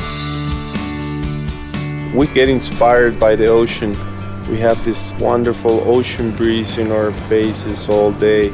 [2.14, 3.94] We get inspired by the ocean.
[4.50, 8.48] We have this wonderful ocean breeze in our faces all day.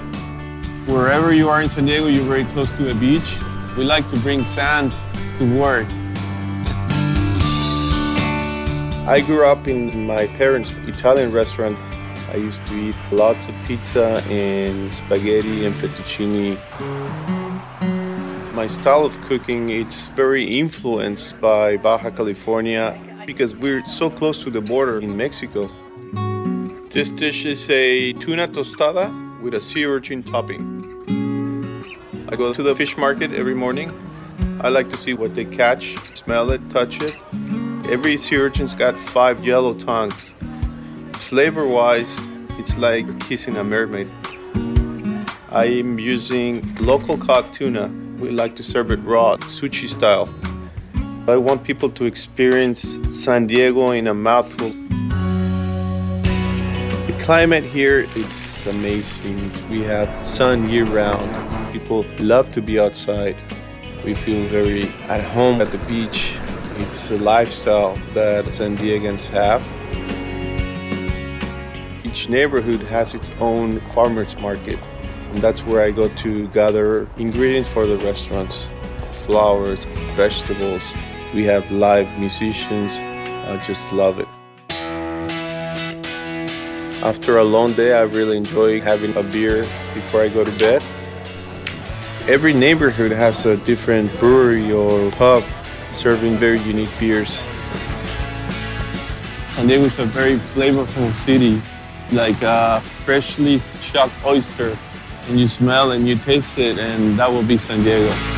[0.86, 3.38] Wherever you are in San Diego, you're very close to a beach.
[3.76, 4.98] We like to bring sand
[5.36, 5.86] to work.
[9.06, 11.78] I grew up in my parents' Italian restaurant.
[12.32, 16.58] I used to eat lots of pizza and spaghetti and fettuccine.
[18.52, 24.50] My style of cooking it's very influenced by Baja California because we're so close to
[24.50, 25.70] the border in Mexico.
[26.94, 29.10] This dish is a tuna tostada
[29.42, 30.62] with a sea urchin topping.
[32.28, 33.90] I go to the fish market every morning.
[34.60, 37.12] I like to see what they catch, smell it, touch it.
[37.90, 40.34] Every sea urchin's got five yellow tongues.
[41.14, 42.20] Flavor wise,
[42.60, 44.08] it's like kissing a mermaid.
[45.50, 47.88] I'm using local cod tuna.
[48.18, 50.28] We like to serve it raw, sushi style.
[51.26, 54.83] I want people to experience San Diego in a mouthful.
[57.24, 59.50] Climate here is amazing.
[59.70, 61.72] We have sun year round.
[61.72, 63.34] People love to be outside.
[64.04, 66.34] We feel very at home at the beach.
[66.80, 69.62] It's a lifestyle that San Diegans have.
[72.04, 74.78] Each neighborhood has its own farmers market,
[75.32, 78.68] and that's where I go to gather ingredients for the restaurants
[79.24, 80.82] flowers, vegetables.
[81.32, 82.98] We have live musicians.
[82.98, 84.28] I just love it.
[87.04, 90.82] After a long day, I really enjoy having a beer before I go to bed.
[92.26, 95.44] Every neighborhood has a different brewery or pub
[95.92, 97.44] serving very unique beers.
[99.50, 101.60] San Diego is a very flavorful city,
[102.10, 104.74] like a freshly chucked oyster.
[105.28, 108.33] And you smell and you taste it, and that will be San Diego.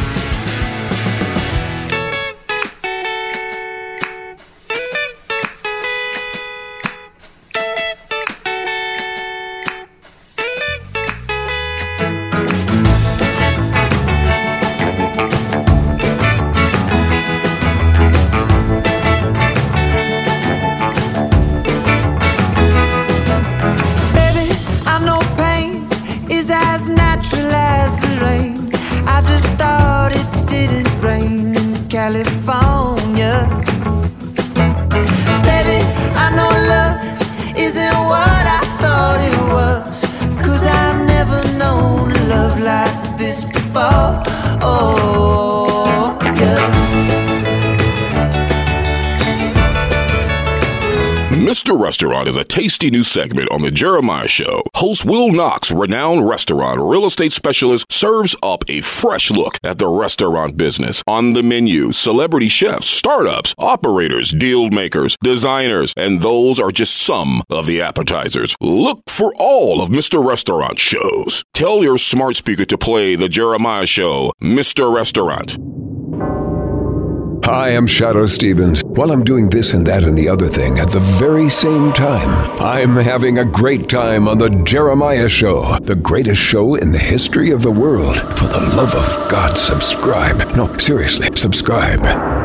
[52.57, 54.63] Tasty new segment on The Jeremiah Show.
[54.77, 59.89] Host Will Knox, renowned restaurant real estate specialist, serves up a fresh look at the
[59.89, 61.03] restaurant business.
[61.07, 67.43] On the menu, celebrity chefs, startups, operators, deal makers, designers, and those are just some
[67.51, 68.57] of the appetizers.
[68.59, 70.27] Look for all of Mr.
[70.27, 71.45] Restaurant shows.
[71.53, 74.95] Tell your smart speaker to play The Jeremiah Show, Mr.
[74.95, 75.59] Restaurant.
[77.47, 78.83] Hi, I'm Shadoe Stevens.
[78.83, 82.29] While I'm doing this and that and the other thing at the very same time,
[82.61, 87.53] I'm having a great time on The Jeremiah Show, the greatest show in the history
[87.53, 88.17] of the world.
[88.37, 90.57] For the love of God, subscribe.
[90.57, 92.36] No, seriously, subscribe.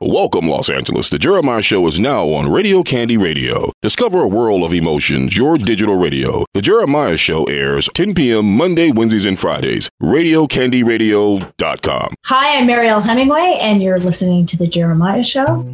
[0.00, 1.10] Welcome, Los Angeles.
[1.10, 3.72] The Jeremiah Show is now on Radio Candy Radio.
[3.82, 6.44] Discover a world of emotions, your digital radio.
[6.54, 8.56] The Jeremiah Show airs 10 p.m.
[8.56, 9.90] Monday, Wednesdays, and Fridays.
[10.00, 12.14] RadioCandyRadio.com.
[12.26, 15.64] Hi, I'm Mariel Hemingway, and you're listening to The Jeremiah Show.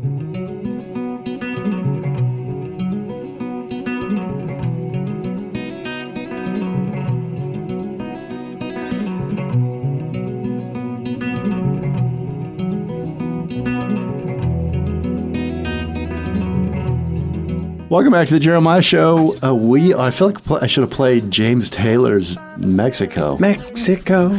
[17.94, 19.37] Welcome back to the Jeremiah Show.
[19.40, 24.30] Uh, we I feel like I should have played James Taylor's Mexico Mexico.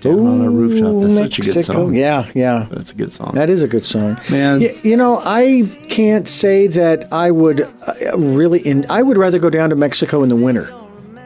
[0.00, 1.02] down on a rooftop.
[1.02, 1.94] That's such a good song.
[1.96, 2.68] Yeah, yeah.
[2.70, 3.32] That's a good song.
[3.34, 4.60] That is a good song, Man.
[4.60, 8.60] Y- You, know, I can't say that I would uh, really.
[8.60, 10.72] In I would rather go down to Mexico in the winter,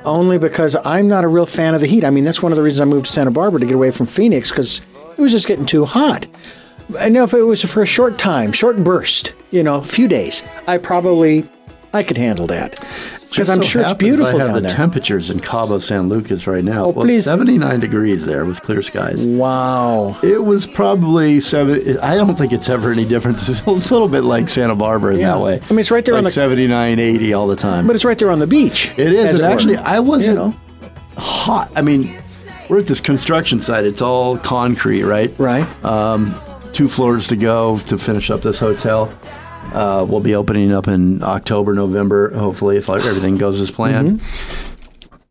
[0.07, 2.03] only because I'm not a real fan of the heat.
[2.03, 3.91] I mean, that's one of the reasons I moved to Santa Barbara to get away
[3.91, 4.81] from Phoenix because
[5.19, 6.27] it was just getting too hot.
[6.99, 10.09] I know if it was for a short time, short burst, you know, a few
[10.09, 11.45] days, I probably
[11.95, 12.73] I could handle that
[13.29, 14.71] because I'm so sure it's beautiful I have down the there.
[14.77, 16.85] temperatures in Cabo San Lucas right now.
[16.87, 17.25] Oh, well, please.
[17.25, 19.25] 79 degrees there with clear skies.
[19.27, 20.18] wow.
[20.23, 21.99] It was probably seven.
[22.01, 23.49] I don't think it's ever any difference.
[23.49, 25.33] It's a little bit like Santa Barbara in Yeah.
[25.35, 25.61] that way.
[25.62, 27.87] I mean, it's right there on like the- 79, 80 all the time.
[27.87, 28.90] But it's right there on the beach.
[28.99, 29.38] It is.
[29.40, 29.47] were.
[29.47, 30.55] actually, I wasn't You know.
[31.16, 31.71] hot.
[31.77, 32.14] I mean,
[32.68, 33.85] we're at this construction site.
[33.85, 35.35] It's all concrete, right?
[35.38, 35.66] Right.
[35.85, 36.35] Um,
[36.73, 39.13] two floors to go to finish up this hotel.
[39.73, 44.21] Uh, we'll be opening up in October, November, hopefully, if everything goes as planned.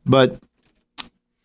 [0.05, 0.39] But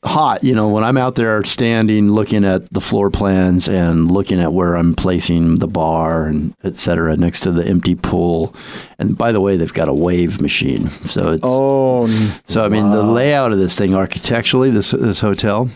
[0.04, 4.40] hot, you know, when I'm out there standing, looking at the floor plans and looking
[4.40, 8.54] at where I'm placing the bar and et cetera next to the empty pool.
[8.98, 10.90] And by the way, they've got a wave machine.
[10.90, 12.06] So it's, Oh,
[12.46, 15.68] so I mean, the layout of this thing architecturally, this this hotel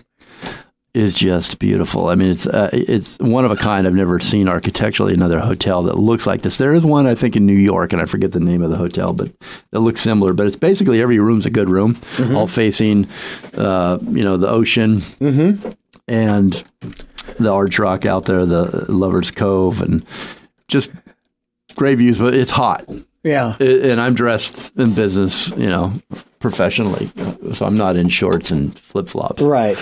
[0.94, 2.09] is just beautiful.
[2.09, 3.87] I mean, it's uh, it's one of a kind.
[3.87, 6.57] I've never seen architecturally another hotel that looks like this.
[6.57, 8.76] There is one I think in New York, and I forget the name of the
[8.76, 9.29] hotel, but
[9.72, 10.33] it looks similar.
[10.33, 12.00] But it's basically every room's a good room,
[12.35, 13.09] all facing,
[13.55, 15.03] uh, you know, the ocean
[16.09, 16.64] and
[17.38, 20.05] the Arch Rock out there, the Lovers Cove, and
[20.68, 20.90] just
[21.76, 22.18] great views.
[22.18, 22.88] But it's hot
[23.22, 23.57] yeah.
[23.61, 25.92] And I'm dressed in business, you know,
[26.38, 27.11] professionally.
[27.53, 29.42] So I'm not in shorts and flip flops.
[29.42, 29.79] Right.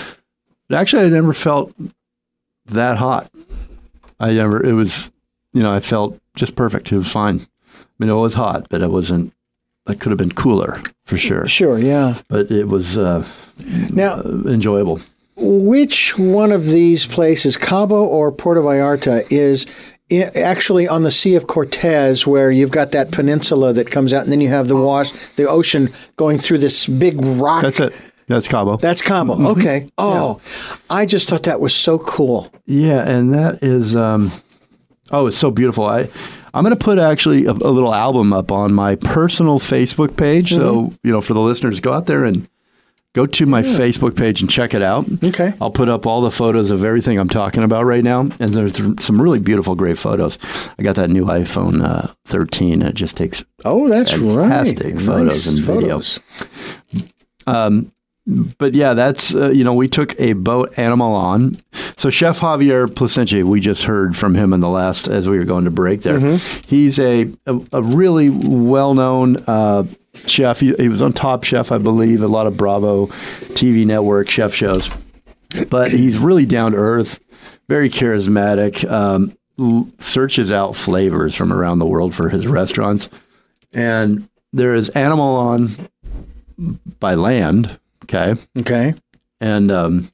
[0.73, 1.73] Actually, I never felt
[2.67, 3.31] that hot.
[4.21, 5.11] I never, it was,
[5.53, 6.93] you know, I felt just perfect.
[6.93, 7.41] It was fine.
[7.75, 9.33] I mean, it was hot, but it wasn't,
[9.89, 11.47] it could have been cooler for sure.
[11.49, 11.79] Sure.
[11.79, 12.21] Yeah.
[12.29, 13.27] But it was uh,
[13.91, 15.01] Now, enjoyable.
[15.37, 19.67] which one of these places, Cabo or Puerto Vallarta, is
[20.11, 24.25] i- actually on the Sea of Cortez, where you've got that peninsula that comes out,
[24.25, 27.63] and then you have the wash, the ocean going through this big rock.
[27.63, 27.95] That's it.
[28.29, 28.77] That's Cabo.
[28.77, 29.49] That's Cabo.
[29.53, 29.89] Okay.
[29.99, 30.41] Oh,
[30.89, 32.53] I just thought that was so cool.
[32.67, 34.31] Yeah, and that is um
[35.11, 35.87] oh, it's so beautiful.
[35.87, 36.09] I
[36.55, 40.51] I'm going to put actually a, a little album up on my personal Facebook page.
[40.51, 42.49] So, you know, for the listeners, go out there and
[43.13, 45.07] go to my Facebook page and check it out.
[45.23, 45.53] Okay.
[45.61, 48.21] I'll put up all the photos of everything I'm talking about right now.
[48.41, 50.39] And there's some really beautiful, great photos.
[50.79, 52.81] I got that new iPhone uh, 13.
[52.81, 55.01] It just takes Oh, that's Fantastic right.
[55.05, 56.19] photos Nice and videos.
[57.47, 57.81] photos.
[58.59, 61.59] But yeah, that's uh, you know we took a boat Animalon.
[61.97, 65.45] So Chef Javier Placencia, we just heard from him in the last as we were
[65.47, 66.37] going to break there.
[66.67, 69.85] He's a, a a really well known uh,
[70.27, 70.61] chef.
[70.61, 73.07] He, he was on Top Chef, I believe, a lot of Bravo
[73.55, 74.91] TV network chef shows.
[75.71, 77.21] But he's really down to earth,
[77.69, 78.89] very charismatic.
[78.91, 83.09] Um, l- searches out flavors from around the world for his restaurants,
[83.73, 85.89] and there is Animalon
[87.01, 87.79] by land.
[88.11, 88.95] Okay Okay.
[89.41, 90.11] and um,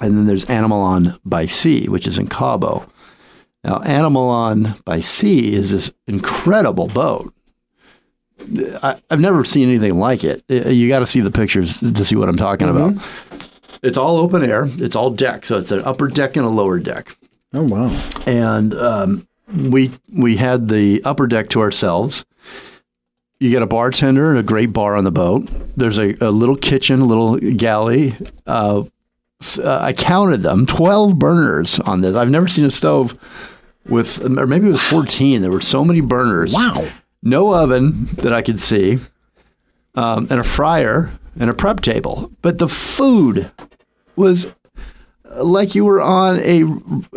[0.00, 2.86] and then there's Animalon by Sea, which is in Cabo.
[3.64, 7.32] Now, Animalon by Sea is this incredible boat.
[8.82, 10.44] I, I've never seen anything like it.
[10.50, 12.94] Uh, You got to see the pictures to see what I'm talking about.
[13.82, 14.68] It's all open air.
[14.76, 17.16] It's all deck, so it's an upper deck and a lower deck.
[17.54, 17.88] Oh wow.
[18.26, 22.24] And um, we we had the upper deck to ourselves.
[23.38, 25.48] You get a bartender and a great bar on the boat.
[25.76, 28.14] There's a, a little kitchen, a little galley.
[28.46, 28.84] Uh,
[29.58, 32.14] uh, I counted them, 12 burners on this.
[32.14, 33.14] I've never seen a stove
[33.84, 35.42] with, or maybe it was 14.
[35.42, 36.54] There were so many burners.
[36.54, 36.88] Wow.
[37.22, 39.00] No oven that I could see,
[39.94, 42.30] um, and a fryer and a prep table.
[42.40, 43.50] But the food
[44.14, 44.46] was
[45.36, 46.64] like you were on a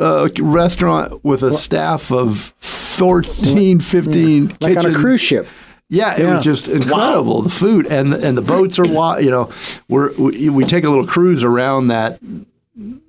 [0.01, 5.47] uh, restaurant with a staff of 14, 15 Like on a cruise ship.
[5.89, 6.35] Yeah, it Yeah.
[6.35, 7.41] was just incredible.
[7.41, 9.49] The food and and the boats are wi- you know
[9.87, 12.19] we're, we we take a little cruise around that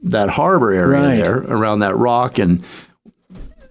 [0.03, 1.17] that harbor area Right.
[1.17, 2.65] there around that rock and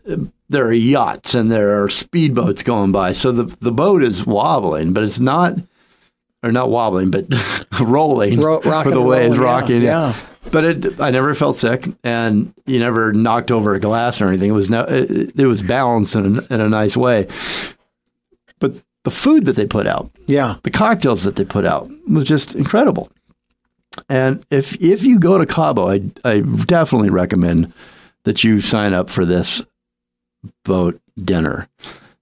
[0.10, 0.16] uh,
[0.48, 3.12] there are yachts and there are speedboats going by.
[3.12, 5.56] So the the boat is wobbling, but it's not
[6.42, 7.26] or not wobbling, but
[7.82, 9.82] rolling Ro- for rocking the way it's yeah, rocking.
[9.82, 10.16] yeah.
[10.52, 14.50] But it, I never felt sick, and you never knocked over a glass or anything.
[14.50, 17.28] It was no, it, it was balanced in a, in a nice way.
[18.60, 20.56] But the food that they put out, Yeah.
[20.64, 23.10] the cocktails that they put out was just incredible.
[24.08, 27.74] And if if you go to Cabo, I I definitely recommend
[28.24, 29.62] that you sign up for this
[30.64, 31.68] boat dinner.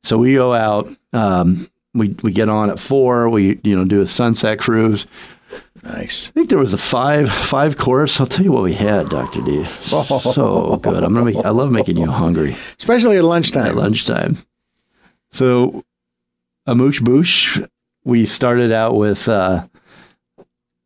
[0.03, 0.89] So we go out.
[1.13, 3.29] Um, we we get on at four.
[3.29, 5.05] We you know do a sunset cruise.
[5.83, 6.29] Nice.
[6.29, 8.19] I think there was a five five course.
[8.19, 9.65] I'll tell you what we had, Doctor D.
[9.81, 11.03] So good.
[11.03, 11.25] I'm gonna.
[11.25, 13.67] Make, I love making you hungry Especially at lunchtime.
[13.67, 14.37] at lunchtime.
[15.31, 15.83] So,
[16.67, 17.65] Amuse Bouche,
[18.03, 19.65] we started out with uh,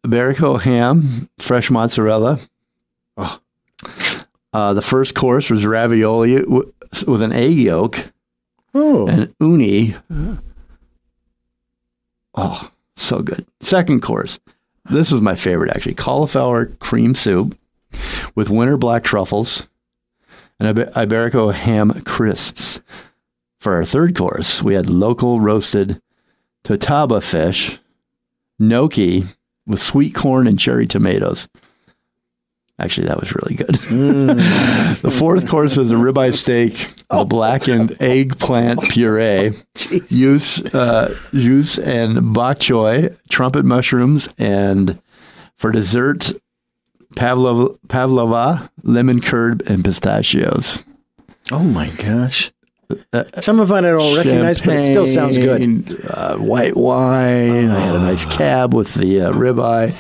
[0.06, 2.40] Iberico ham, fresh mozzarella.
[4.54, 6.74] Uh, the first course was ravioli w-
[7.08, 8.12] with an egg yolk
[8.74, 9.96] Oh, and uni.
[12.36, 13.46] Oh, so good.
[13.60, 14.40] Second course.
[14.90, 15.96] This is my favorite actually.
[15.96, 17.58] Cauliflower cream soup
[18.36, 19.68] with winter black truffles
[20.60, 22.82] and Ibe- Iberico ham crisps.
[23.62, 26.02] For our third course, we had local roasted
[26.64, 27.78] totaba fish,
[28.58, 29.26] gnocchi
[29.68, 31.48] with sweet corn and cherry tomatoes.
[32.80, 33.76] Actually, that was really good.
[33.76, 42.34] the fourth course was a ribeye steak, a blackened eggplant puree, juice, uh, juice and
[42.34, 45.00] bok choy, trumpet mushrooms, and
[45.56, 46.32] for dessert,
[47.16, 50.84] pavlova, pavlova lemon curd, and pistachios.
[51.52, 52.52] oh my gosh.
[53.42, 55.62] Some of it I don't recognize, but it still sounds good.
[56.10, 57.70] Uh, white wine.
[57.70, 59.96] I had a nice cab with the uh, ribeye.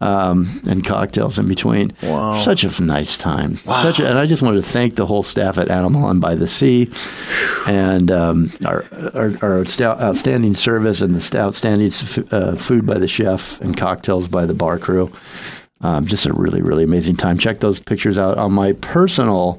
[0.00, 1.92] Um, and cocktails in between.
[2.02, 2.36] Wow.
[2.36, 3.56] Such a nice time.
[3.56, 6.46] Such a, and I just wanted to thank the whole staff at Animalon by the
[6.46, 6.90] Sea
[7.66, 8.84] and um, our,
[9.14, 11.90] our, our stout, outstanding service and the outstanding
[12.32, 15.10] uh, food by the chef and cocktails by the bar crew.
[15.80, 17.38] Um, just a really, really amazing time.
[17.38, 19.58] Check those pictures out on my personal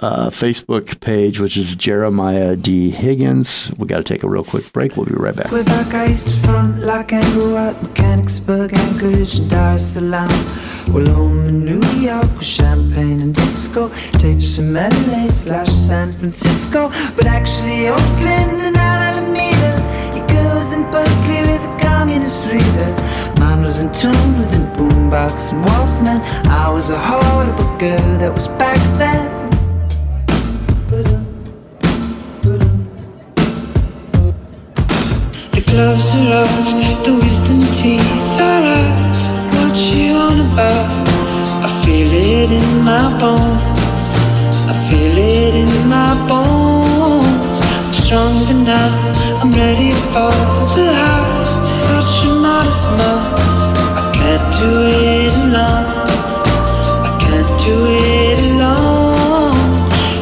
[0.00, 2.90] uh, Facebook page, which is Jeremiah D.
[2.90, 3.70] Higgins.
[3.78, 4.96] We got to take a real quick break.
[4.96, 5.50] We'll be right back.
[5.52, 5.92] Way back
[7.82, 10.30] Mechanicsburg, Anchorage, Dar es Salaam.
[10.92, 13.88] Well, home in New York with champagne and disco,
[14.18, 20.00] tapes from LA slash San Francisco, but actually Oakland and Alameda.
[20.72, 23.40] In Berkeley with a communist reader.
[23.40, 26.20] Mine was in tune with boombox and Walkman.
[26.46, 29.29] I was a horrible girl that was back then.
[35.80, 39.16] The gloves are off, the wisdom teeth are out.
[39.56, 40.90] What you on about?
[41.64, 43.64] I feel it in my bones.
[44.68, 47.58] I feel it in my bones.
[47.78, 48.90] I'm stronger now.
[49.40, 50.36] I'm ready for
[50.76, 51.44] the high.
[51.88, 53.40] Such a modest mouth.
[53.96, 55.88] I can't do it alone.
[57.08, 59.56] I can't do it alone.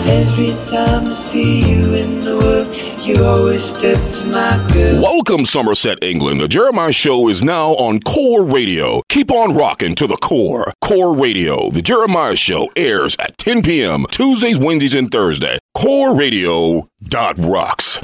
[0.06, 2.78] Every time I see you in the world,
[3.09, 5.00] you always step to my girl.
[5.02, 6.40] Welcome, Somerset, England.
[6.40, 9.02] The Jeremiah Show is now on Core Radio.
[9.09, 10.72] Keep on rocking to the core.
[10.82, 11.70] Core Radio.
[11.70, 14.04] The Jeremiah Show airs at 10 p.m.
[14.11, 15.59] Tuesdays, Wednesdays, and Thursday.
[15.74, 17.96] Core Radio dot rocks.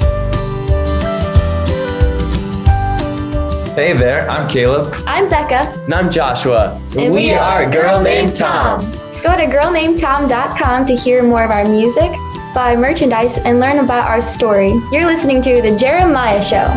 [3.75, 4.93] Hey there, I'm Caleb.
[5.05, 6.81] I'm Becca, And I'm Joshua.
[6.97, 8.79] and we, are a Girl Named Tom.
[9.21, 12.09] Go to girlnamedtom.com to hear more of our music,
[12.55, 14.69] buy merchandise, and learn about our story.
[14.89, 16.71] You're listening to The Jeremiah Show.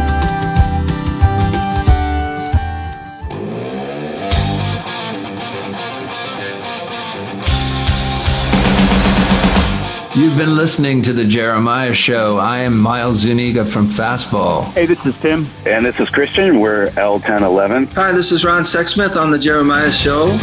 [10.19, 12.39] You've been listening to The Jeremiah Show.
[12.39, 14.65] I am Miles Zuniga from Fastball.
[14.73, 15.47] Hey, this is Tim.
[15.65, 16.59] And this is Christian.
[16.59, 17.93] We're L1011.
[17.93, 20.37] Hi, this is Ron Sexsmith on The Jeremiah Show.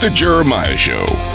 [0.00, 1.33] The Jeremiah Show.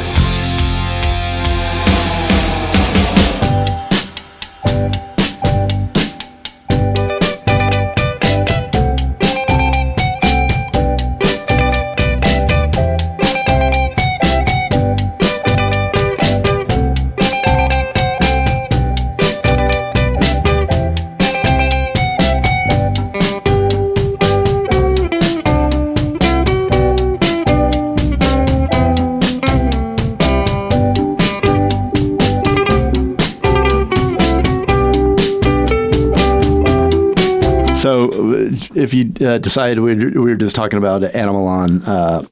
[38.75, 42.23] If you uh, decided we we were just talking about Animalon uh,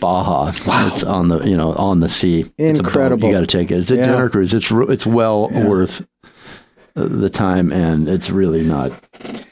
[0.00, 0.48] Baja,
[0.88, 2.50] it's on the you know on the sea.
[2.58, 2.78] It's.
[2.80, 3.28] Incredible.
[3.28, 3.78] You got to take it.
[3.78, 4.06] It's a Yeah.
[4.12, 4.52] dinner cruise.
[4.54, 6.00] It's it's well worth
[6.96, 8.90] uh, the time, and it's really not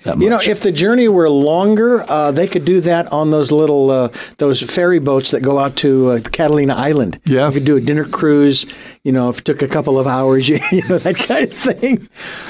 [0.02, 0.22] that much.
[0.24, 3.90] You know, if the journey were longer, uh, they could do that on those little
[3.90, 4.08] uh,
[4.38, 7.20] those ferry boats that go out to uh, Catalina Island.
[7.26, 7.48] Yeah.
[7.48, 8.98] you could do a dinner cruise.
[9.04, 11.52] You know, if it took a couple of hours, you, you know that kind of
[11.52, 12.08] thing.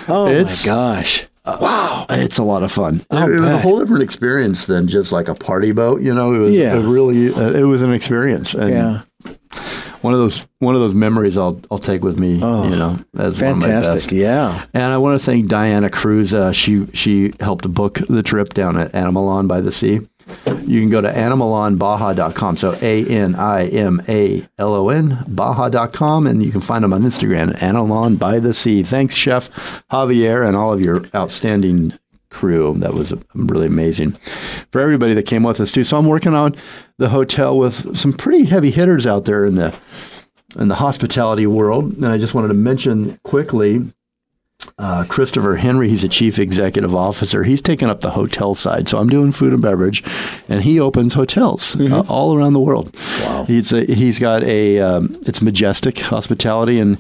[0.09, 1.27] Oh It's- my gosh!
[1.47, 3.05] Wow, it's a lot of fun.
[3.11, 6.01] I'll it was a whole different experience than just like a party boat.
[6.03, 6.75] You know, it was Yeah.
[6.75, 8.55] a really uh, it was an experience.
[8.55, 9.01] And Yeah.
[10.01, 12.35] One of those one of those memories I'll I'll take with me.
[12.35, 13.95] you know, as one of my fantastic.
[13.95, 14.13] best.
[14.13, 14.65] Yeah.
[14.75, 16.35] And I want to thank Diana Cruz.
[16.35, 20.01] Uh, she she helped book the trip down at Animalon by the Sea.
[20.47, 22.57] You can go to animalonbaja.com.
[22.57, 26.27] So A N I M A L O N Baja.com.
[26.27, 28.83] And you can find them on Instagram Animalon by the Sea.
[28.83, 29.51] Thanks, Chef
[29.91, 31.93] Javier, and all of your outstanding
[32.31, 32.75] crew.
[32.79, 34.13] That was really amazing
[34.73, 35.85] for everybody that came with us, too.
[35.85, 36.57] So I'm working on
[36.99, 39.75] the hotel with some pretty heavy hitters out there in the
[40.57, 41.93] in the hospitality world.
[41.97, 43.93] And I just wanted to mention quickly
[44.79, 47.45] uh, Christopher Henry, he's a chief executive officer.
[47.45, 48.89] He's taken up the hotel side.
[48.89, 50.03] So I'm doing food and beverage,
[50.49, 52.95] and he opens hotels uh, all around the world.
[53.21, 53.45] Wow.
[53.45, 56.99] He's a, he's got a um, it's majestic hospitality and.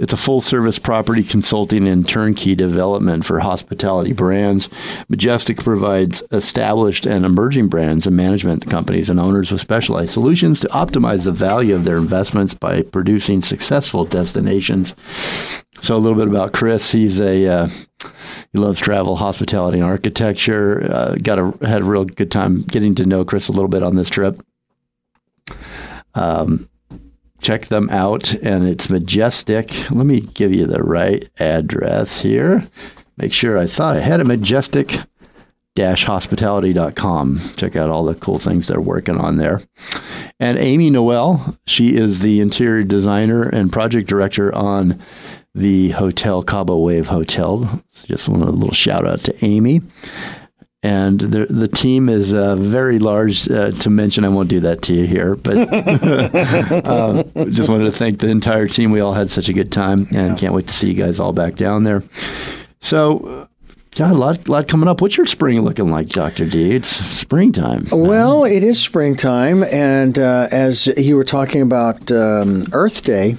[0.00, 4.70] It's a full service property consulting and turnkey development for hospitality brands.
[5.10, 10.68] Majestic provides established and emerging brands and management companies and owners with specialized solutions to
[10.68, 14.94] optimize the value of their investments by producing successful destinations.
[15.82, 16.92] So a little bit about Chris.
[16.92, 17.68] He's a uh,
[18.54, 20.82] he loves travel, hospitality, and architecture.
[20.90, 23.82] Uh, got a had a real good time getting to know Chris a little bit
[23.82, 24.42] on this trip.
[26.14, 26.69] Um,
[27.40, 29.90] check them out, and it's majestic.
[29.90, 32.66] Let me give you the right address here.
[33.16, 34.26] Make sure I thought I had it.
[34.26, 35.00] Majestic
[35.78, 37.40] hospitality.com.
[37.56, 39.62] Check out all the cool things they're working on there.
[40.38, 45.00] And Amy Noel, she is the interior designer and project director on
[45.54, 47.82] the Hotel Cabo Wave Hotel.
[48.04, 49.80] Just want a little shout out to Amy.
[50.82, 54.24] And the the team is uh, very large uh, to mention.
[54.24, 55.56] I won't do that to you here, but
[56.86, 58.90] uh, just wanted to thank the entire team.
[58.90, 61.34] We all had such a good time, and can't wait to see you guys all
[61.34, 62.02] back down there.
[62.80, 63.46] So,
[63.94, 65.02] got a lot, lot coming up.
[65.02, 66.70] What's your spring looking like, Doctor D?
[66.70, 67.86] It's springtime.
[67.92, 73.36] Well, it is springtime, and uh, as you were talking about um, Earth Day,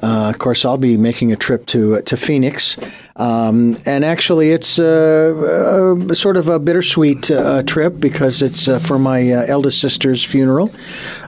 [0.00, 2.78] uh, of course, I'll be making a trip to to Phoenix,
[3.16, 8.78] um, and actually, it's uh, uh, sort of a bittersweet uh, trip because it's uh,
[8.78, 10.70] for my uh, eldest sister's funeral.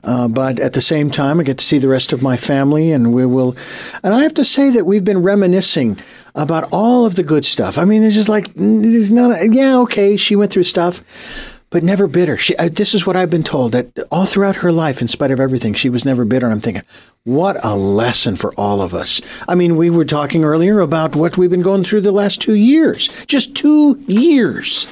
[0.02, 2.90] Uh, but at the same time, I get to see the rest of my family,
[2.90, 3.54] and we will.
[4.02, 5.98] And I have to say that we've been reminiscing
[6.34, 7.76] about all of the good stuff.
[7.76, 9.30] I mean, there's just like there's not.
[9.32, 12.36] A, yeah, okay, she went through stuff but never bitter.
[12.36, 15.32] She, uh, this is what I've been told that all throughout her life, in spite
[15.32, 16.46] of everything, she was never bitter.
[16.46, 16.84] And I'm thinking,
[17.24, 19.20] what a lesson for all of us.
[19.48, 22.54] I mean, we were talking earlier about what we've been going through the last two
[22.54, 24.86] years, just two years.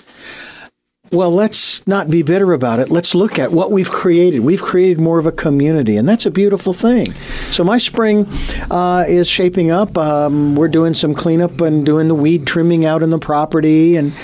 [1.12, 2.89] Well, let's not be bitter about it.
[2.89, 4.41] Let's look at what we've created.
[4.41, 7.12] We've created more of a community, and that's a beautiful thing.
[7.53, 8.26] So, my spring
[8.70, 9.99] uh, is shaping up.
[9.99, 14.14] Um, we're doing some cleanup and doing the weed trimming out in the property, and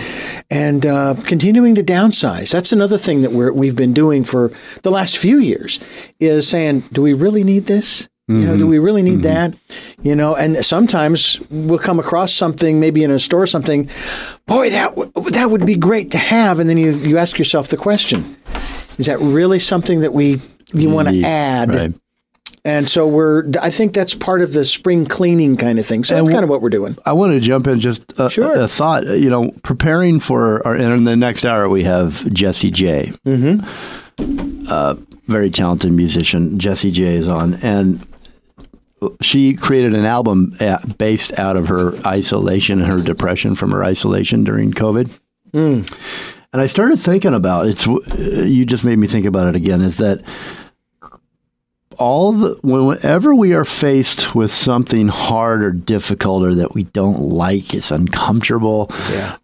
[0.50, 2.50] and uh, continuing to downsize.
[2.50, 4.50] That's another thing that we're, we've been doing for
[4.82, 5.78] the last few years.
[6.20, 8.08] Is saying, do we really need this?
[8.30, 8.70] You know, do mm-hmm.
[8.70, 9.52] we really need mm-hmm.
[9.54, 9.56] that?
[10.02, 13.88] You know, and sometimes we'll come across something, maybe in a store, or something.
[14.44, 17.68] Boy, that w- that would be great to have, and then you you ask yourself
[17.68, 18.36] the question:
[18.98, 20.38] Is that really something that we you
[20.74, 20.92] mm-hmm.
[20.92, 21.74] want to add?
[21.74, 21.94] right.
[22.68, 23.50] And so we're.
[23.62, 26.04] I think that's part of the spring cleaning kind of thing.
[26.04, 26.98] So that's kind of what we're doing.
[27.06, 29.06] I want to jump in just a, a, a thought.
[29.06, 33.14] You know, preparing for our in the next hour, we have Jesse J.
[33.24, 34.66] Mm-hmm.
[34.68, 34.96] Uh,
[35.28, 36.58] very talented musician.
[36.58, 38.06] Jesse J is on, and
[39.22, 43.82] she created an album at, based out of her isolation and her depression from her
[43.82, 45.08] isolation during COVID.
[45.54, 45.90] Mm.
[46.52, 47.86] And I started thinking about it's.
[47.86, 49.80] You just made me think about it again.
[49.80, 50.22] Is that
[51.98, 57.20] all the whenever we are faced with something hard or difficult or that we don't
[57.20, 58.90] like, it's uncomfortable.
[59.10, 59.36] Yeah.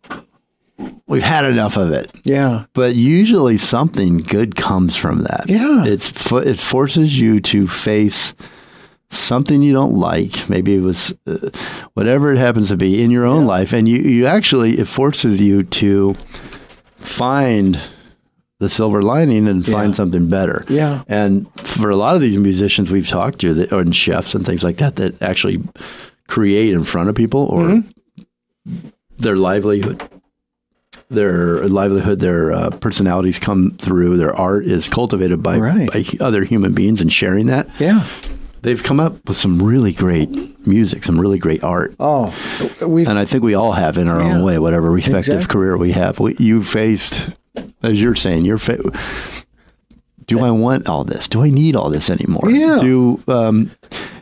[1.07, 2.11] We've had enough of it.
[2.25, 2.65] Yeah.
[2.73, 5.45] But usually something good comes from that.
[5.49, 5.85] Yeah.
[5.85, 8.35] It's it forces you to face
[9.11, 10.49] something you don't like.
[10.49, 11.51] Maybe it was uh,
[11.95, 15.41] whatever it happens to be in your own life and you you actually it forces
[15.41, 16.17] you to
[16.99, 17.79] find
[18.65, 20.65] the silver lining and find something better.
[20.69, 21.03] Yeah.
[21.07, 24.65] And for a lot of these musicians we've talked to, that, or chefs and things
[24.65, 25.63] like that, that actually
[26.29, 28.89] create in front of people or Mm-hmm.
[29.19, 30.03] their livelihood,
[31.11, 34.17] their livelihood, their uh, personalities come through.
[34.17, 35.91] Their art is cultivated by, Right.
[35.93, 37.69] by other human beings and sharing that.
[37.79, 38.07] Yeah.
[38.63, 40.31] They've come up with some really great
[40.67, 41.95] music, some really great art.
[42.01, 42.33] Oh,
[42.81, 44.37] and I think we all have in our Yeah.
[44.39, 45.53] own way, whatever respective Exactly.
[45.53, 46.19] career we have.
[46.19, 47.29] We, you faced,
[47.83, 48.59] as you're saying, you're.
[48.59, 48.79] Fa-
[50.27, 51.29] do I want all this?
[51.29, 52.51] Do I need all this anymore?
[52.51, 52.79] Yeah.
[52.81, 53.71] Do um,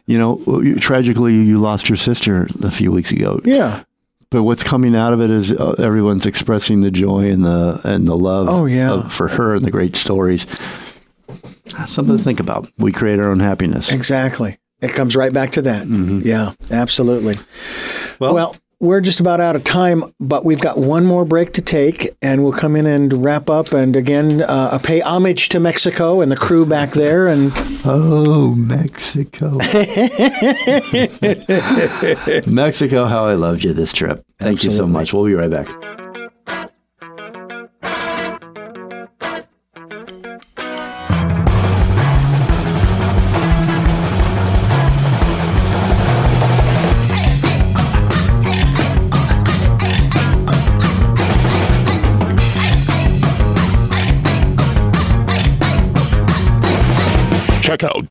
[0.07, 0.75] you know?
[0.81, 3.41] Tragically, you lost your sister a few weeks ago.
[3.45, 3.85] Yeah.
[4.31, 8.09] but what's coming out of it is uh, everyone's expressing the joy and the and
[8.09, 8.93] the love Oh, yeah.
[8.93, 10.47] of- for her and the great stories.
[11.87, 12.71] Something to think about.
[12.79, 13.93] We create our own happiness.
[13.93, 14.59] Exactly.
[14.81, 15.87] It comes right back to that.
[15.87, 17.35] Yeah, absolutely.
[18.19, 22.11] Well, we're just about out of time, but we've got one more break to take,
[22.21, 23.73] and we'll come in and wrap up.
[23.73, 27.29] And again, uh, pay homage to Mexico and the crew back there.
[27.29, 27.53] And
[27.85, 29.53] oh, Mexico,
[32.51, 34.25] Mexico, how I loved you this trip.
[34.41, 35.15] Thank you so much.
[35.15, 36.02] We'll be right back.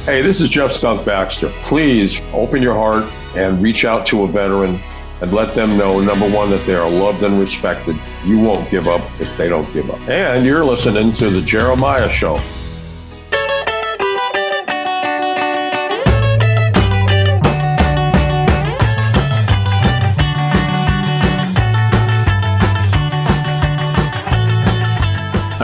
[0.05, 1.48] Hey, this is Jeff Skunk Baxter.
[1.62, 3.05] Please open your heart
[3.36, 4.80] and reach out to a veteran
[5.20, 7.96] and let them know number one, that they are loved and respected.
[8.24, 10.00] You won't give up if they don't give up.
[10.09, 12.38] And you're listening to The Jeremiah Show.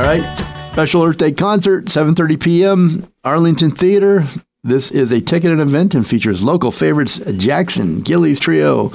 [0.09, 0.39] Right,
[0.73, 3.13] special Earth Day concert, 7:30 p.m.
[3.25, 4.27] Arlington Theater.
[4.65, 8.91] This is a ticketed event and features local favorites Jackson, Gillies Trio,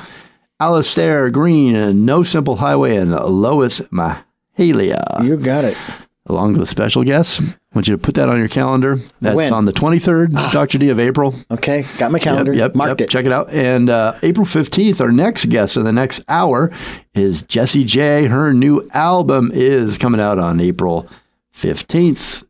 [0.59, 5.24] Alastair Greene, and No Simple Highway, and Lois Mahalia.
[5.24, 5.78] You got it.
[6.26, 7.39] Along with special guests.
[7.74, 8.99] Want you to put that on your calendar.
[9.19, 9.51] That's When?
[9.51, 10.78] on the 23rd, Dr.
[10.78, 11.34] D of April.
[11.49, 12.53] Okay, got my calendar.
[12.53, 13.07] Yep, yep, Marked yep.
[13.07, 13.11] it.
[13.11, 13.49] Check it out.
[13.49, 16.71] And uh, April 15th, our next guest in the next hour
[17.15, 18.26] is Jessie J.
[18.28, 21.09] Her new album is coming out on April
[21.55, 22.43] 15th.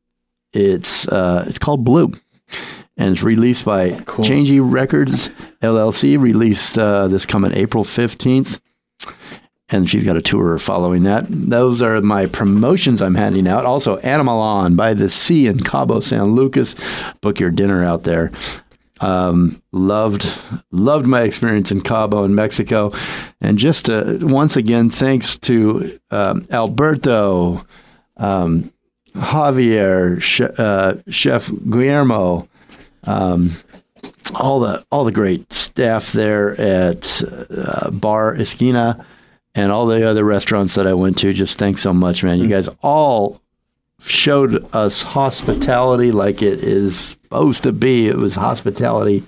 [0.51, 2.11] It's uh, it's called Blue.
[2.97, 5.29] And it's released by Changey Records
[5.61, 8.59] LLC, released uh, this coming April 15th.
[9.73, 11.25] And she's got a tour following that.
[11.27, 13.65] Those are my promotions I'm handing out.
[13.65, 16.75] Also, Animalon by the Sea in Cabo San Lucas.
[17.21, 18.31] Book your dinner out there.
[18.99, 20.31] Um, loved
[20.71, 22.91] loved my experience in Cabo in Mexico,
[23.41, 27.65] and just uh, once again, thanks to um, Alberto,
[28.17, 28.71] um,
[29.15, 30.21] Javier,
[30.59, 32.47] uh, Chef Guillermo,
[33.05, 33.55] um,
[34.35, 39.03] all the all the great staff there at uh, Bar Esquina,
[39.55, 41.33] and all the other restaurants that I went to.
[41.33, 42.39] Just thanks so much, man.
[42.39, 43.41] You guys all
[44.01, 48.07] showed us hospitality like it is supposed to be.
[48.07, 49.23] It was hospitality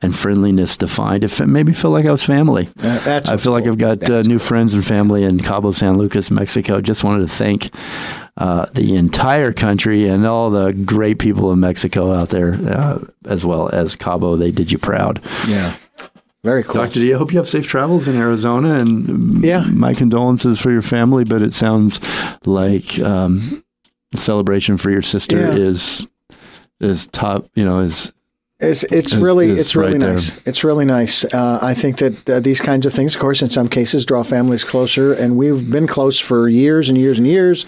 [0.00, 1.24] and friendliness defined.
[1.24, 2.70] It made me feel like I was family.
[2.80, 6.30] Uh, I feel like I've got uh, new friends and family in Cabo San Lucas,
[6.30, 6.80] Mexico.
[6.80, 7.70] Just wanted to thank
[8.36, 13.44] uh, the entire country and all the great people of Mexico out there, uh, as
[13.44, 14.36] well as Cabo.
[14.36, 15.20] They did you proud.
[15.48, 15.76] Yeah.
[16.48, 16.74] Very cool.
[16.82, 17.00] Dr.
[17.00, 20.82] D, I hope you have safe travels in Arizona, and yeah, my condolences for your
[20.82, 21.24] family.
[21.24, 22.00] But it sounds
[22.46, 23.62] like um,
[24.14, 25.54] celebration for your sister Yeah.
[25.68, 26.06] is
[26.80, 27.46] is top.
[27.54, 28.12] You know, is
[28.60, 30.14] It's it's is- really is it's really right there.
[30.14, 30.40] nice.
[30.46, 31.24] It's really nice.
[31.26, 34.22] Uh, I think that uh, these kinds of things, of course, in some cases, draw
[34.22, 37.66] families closer, and we've been close for years and years and years.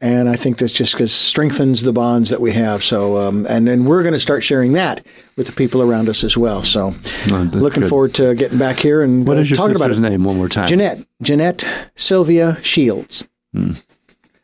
[0.00, 2.84] And I think this just strengthens the bonds that we have.
[2.84, 5.04] So, um, and then we're going to start sharing that
[5.36, 6.62] with the people around us as well.
[6.62, 6.94] So,
[7.26, 7.88] looking good.
[7.90, 10.36] forward to getting back here and What uh, is your talking about his name one
[10.36, 10.68] more time?
[10.68, 13.24] Jeanette, Jeanette Sylvia Shields.
[13.52, 13.72] Hmm.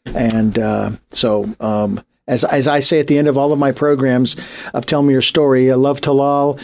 [0.07, 3.70] And uh, so, um, as, as I say at the end of all of my
[3.70, 4.36] programs
[4.74, 6.59] of Tell Me Your Story, I love Talal.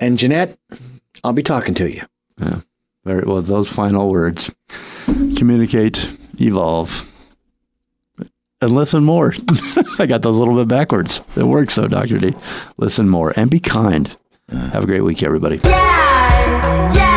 [0.00, 0.58] And Jeanette,
[1.22, 2.02] I'll be talking to you.
[2.40, 2.60] Yeah.
[3.04, 3.42] Very well.
[3.42, 4.50] Those final words:
[5.36, 7.04] communicate, evolve,
[8.62, 9.34] and listen more.
[9.98, 11.20] I got those a little bit backwards.
[11.36, 12.34] It works though, Doctor D.
[12.78, 14.16] Listen more and be kind.
[14.50, 15.58] Have a great week, everybody.
[15.58, 17.11] Through the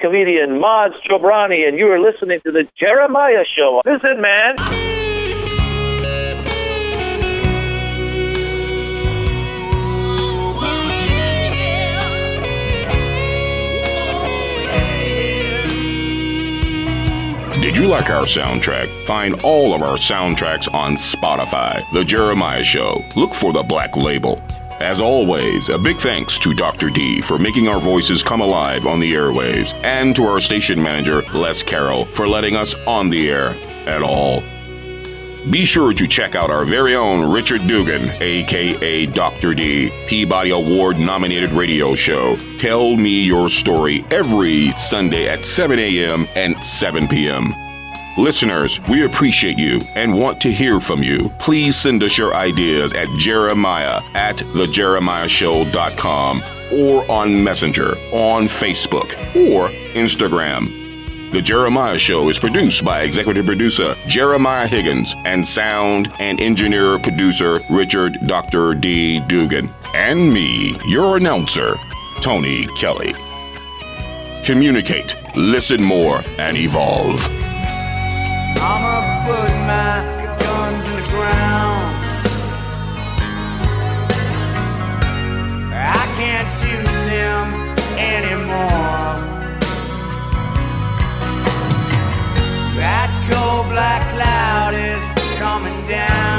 [0.00, 3.82] Comedian Maz Jobrani, and you are listening to the Jeremiah Show.
[3.84, 4.56] Listen, man.
[17.62, 18.88] Did you like our soundtrack?
[19.06, 21.82] Find all of our soundtracks on Spotify.
[21.92, 23.04] The Jeremiah Show.
[23.14, 24.42] Look for the black label.
[24.82, 26.90] As always, a big thanks to Dr.
[26.90, 31.22] D for making our voices come alive on the airwaves, and to our station manager,
[31.34, 33.50] Les Carroll, for letting us on the air
[33.86, 34.42] at all.
[35.50, 39.54] Be sure to check out our very own Richard Dugan, aka Dr.
[39.54, 46.26] D, Peabody Award nominated radio show, Tell Me Your Story, every Sunday at 7 a.m.
[46.34, 47.54] and 7 p.m.
[48.18, 51.30] Listeners, we appreciate you and want to hear from you.
[51.38, 56.42] Please send us your ideas at jeremiah at thejeremiahshow.com
[56.72, 59.12] or on Messenger, on Facebook,
[59.50, 60.80] or Instagram.
[61.32, 67.60] The Jeremiah Show is produced by executive producer Jeremiah Higgins and sound and engineer producer
[67.70, 68.74] Richard Dr.
[68.74, 69.20] D.
[69.20, 69.70] Dugan.
[69.94, 71.76] And me, your announcer,
[72.20, 73.14] Tony Kelly.
[74.44, 77.26] Communicate, listen more, and evolve.
[78.60, 78.96] I'ma
[79.26, 79.94] put my
[80.40, 81.90] guns in the ground.
[85.72, 87.44] I can't shoot them
[87.98, 89.16] anymore.
[92.76, 95.04] That cold black cloud is
[95.38, 96.31] coming down.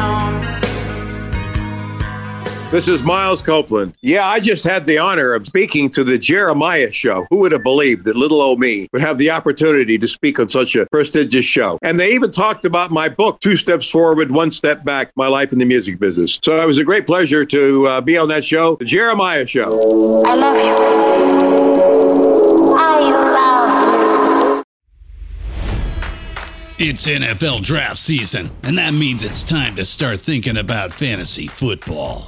[2.73, 3.93] This is Miles Copeland.
[4.01, 7.27] Yeah, I just had the honor of speaking to the Jeremiah show.
[7.29, 10.49] Who would have believed that little old me would have the opportunity to speak on
[10.49, 11.77] such a prestigious show?
[11.83, 15.53] And they even talked about my book, Two Steps Forward, One Step Back My Life
[15.53, 16.39] in the Music Business.
[16.41, 20.23] So it was a great pleasure to uh, be on that show, the Jeremiah show.
[20.25, 20.61] I love you.
[22.75, 24.65] I love
[26.79, 32.27] It's NFL draft season, and that means it's time to start thinking about fantasy football.